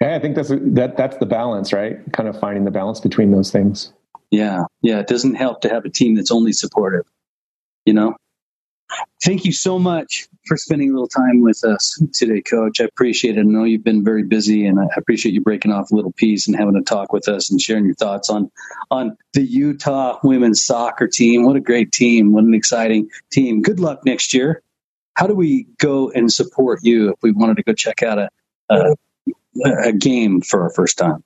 Yeah, 0.00 0.16
I 0.16 0.18
think 0.20 0.34
that's 0.34 0.48
that 0.48 0.96
that's 0.96 1.18
the 1.18 1.26
balance, 1.26 1.74
right? 1.74 2.10
Kind 2.14 2.30
of 2.30 2.40
finding 2.40 2.64
the 2.64 2.70
balance 2.70 3.00
between 3.00 3.32
those 3.32 3.52
things. 3.52 3.92
Yeah, 4.30 4.64
yeah. 4.80 5.00
It 5.00 5.08
doesn't 5.08 5.34
help 5.34 5.60
to 5.60 5.68
have 5.68 5.84
a 5.84 5.90
team 5.90 6.14
that's 6.14 6.32
only 6.32 6.52
supportive. 6.52 7.04
You 7.84 7.92
know. 7.92 8.16
Thank 9.24 9.44
you 9.44 9.52
so 9.52 9.78
much 9.78 10.28
for 10.46 10.56
spending 10.56 10.90
a 10.90 10.92
little 10.92 11.08
time 11.08 11.40
with 11.40 11.64
us 11.64 12.00
today, 12.12 12.42
Coach. 12.42 12.80
I 12.80 12.84
appreciate 12.84 13.38
it. 13.38 13.40
I 13.40 13.44
know 13.44 13.64
you've 13.64 13.84
been 13.84 14.04
very 14.04 14.22
busy, 14.22 14.66
and 14.66 14.78
I 14.78 14.84
appreciate 14.96 15.32
you 15.32 15.40
breaking 15.40 15.72
off 15.72 15.90
a 15.90 15.96
little 15.96 16.12
piece 16.12 16.46
and 16.46 16.54
having 16.54 16.76
a 16.76 16.82
talk 16.82 17.12
with 17.12 17.26
us 17.28 17.50
and 17.50 17.60
sharing 17.60 17.86
your 17.86 17.94
thoughts 17.94 18.28
on 18.28 18.50
on 18.90 19.16
the 19.32 19.42
Utah 19.42 20.18
women's 20.22 20.64
soccer 20.64 21.08
team. 21.08 21.44
What 21.44 21.56
a 21.56 21.60
great 21.60 21.92
team! 21.92 22.32
What 22.32 22.44
an 22.44 22.54
exciting 22.54 23.08
team! 23.32 23.62
Good 23.62 23.80
luck 23.80 24.00
next 24.04 24.34
year. 24.34 24.62
How 25.14 25.26
do 25.26 25.34
we 25.34 25.66
go 25.78 26.10
and 26.10 26.30
support 26.30 26.80
you 26.82 27.10
if 27.10 27.16
we 27.22 27.32
wanted 27.32 27.56
to 27.56 27.62
go 27.62 27.72
check 27.72 28.02
out 28.02 28.18
a 28.18 28.28
a, 28.68 28.94
a 29.84 29.92
game 29.92 30.42
for 30.42 30.62
our 30.64 30.70
first 30.70 30.98
time? 30.98 31.24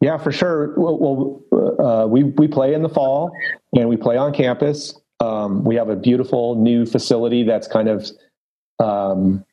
Yeah, 0.00 0.18
for 0.18 0.32
sure. 0.32 0.74
Well, 0.76 1.42
uh, 1.52 2.06
we 2.06 2.24
we 2.24 2.48
play 2.48 2.74
in 2.74 2.82
the 2.82 2.88
fall, 2.88 3.32
and 3.76 3.88
we 3.88 3.96
play 3.96 4.16
on 4.16 4.32
campus. 4.32 4.98
Um, 5.22 5.62
we 5.62 5.76
have 5.76 5.88
a 5.88 5.94
beautiful 5.94 6.56
new 6.56 6.84
facility 6.84 7.44
that's 7.44 7.68
kind 7.68 7.88
of 7.88 8.10
um, 8.80 9.44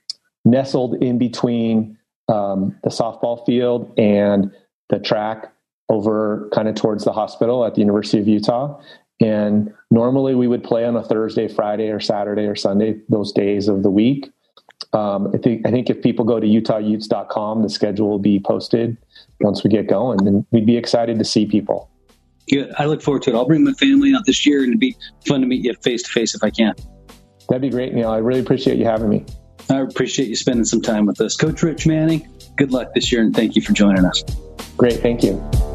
nestled 0.44 0.96
in 0.96 1.20
between 1.20 1.96
um, 2.28 2.76
the 2.84 2.90
softball 2.90 3.46
field 3.46 3.94
and 3.98 4.52
the 4.90 5.00
track 5.00 5.54
over 5.88 6.50
kind 6.54 6.68
of 6.68 6.76
towards 6.76 7.04
the 7.04 7.12
hospital 7.12 7.66
at 7.66 7.76
the 7.76 7.82
University 7.82 8.20
of 8.20 8.28
Utah. 8.28 8.82
And 9.22 9.72
normally 9.92 10.34
we 10.34 10.48
would 10.48 10.64
play 10.64 10.86
on 10.86 10.96
a 10.96 11.04
Thursday, 11.04 11.48
Friday, 11.48 11.90
or 11.90 12.00
Saturday 12.00 12.46
or 12.46 12.56
Sunday, 12.56 13.00
those 13.08 13.32
days 13.32 13.68
of 13.68 13.84
the 13.84 13.92
week. 13.92 14.32
Um, 14.94 15.32
I 15.36 15.38
think 15.38 15.68
I 15.68 15.72
think 15.72 15.90
if 15.90 16.02
people 16.02 16.26
go 16.26 16.40
to 16.40 16.48
utahutes.com, 16.48 17.62
the 17.62 17.70
schedule 17.70 18.10
will 18.10 18.18
be 18.18 18.40
posted 18.40 18.98
once 19.42 19.64
we 19.64 19.70
get 19.70 19.88
going, 19.88 20.26
and 20.26 20.46
we'd 20.52 20.66
be 20.66 20.78
excited 20.78 21.20
to 21.20 21.26
see 21.26 21.46
people. 21.46 21.90
Good. 22.50 22.74
I 22.78 22.86
look 22.86 23.02
forward 23.02 23.24
to 23.24 23.32
it. 23.32 23.36
I'll 23.36 23.46
bring 23.46 23.64
my 23.64 23.74
family 23.74 24.14
out 24.16 24.26
this 24.26 24.46
year, 24.46 24.60
and 24.60 24.70
it'd 24.70 24.80
be 24.80 24.98
fun 25.28 25.42
to 25.42 25.48
meet 25.48 25.64
you 25.64 25.74
face 25.82 26.04
to 26.04 26.10
face 26.10 26.34
if 26.34 26.44
I 26.44 26.50
can. 26.50 26.74
That'd 27.48 27.62
be 27.62 27.70
great, 27.70 27.94
Neil. 27.94 28.10
I 28.10 28.18
really 28.18 28.40
appreciate 28.40 28.78
you 28.78 28.86
having 28.86 29.10
me. 29.10 29.26
I 29.70 29.82
appreciate 29.82 30.30
you 30.30 30.36
spending 30.36 30.66
some 30.66 30.82
time 30.82 31.06
with 31.06 31.22
us. 31.22 31.36
Coach 31.36 31.62
Rich 31.62 31.86
Manning, 31.86 32.28
good 32.58 32.72
luck 32.72 32.94
this 32.96 33.12
year, 33.12 33.22
and 33.22 33.36
thank 33.36 33.56
you 33.56 33.62
for 33.62 33.74
joining 33.74 34.06
us. 34.06 34.24
Great. 34.78 35.00
Thank 35.02 35.24
you. 35.24 35.69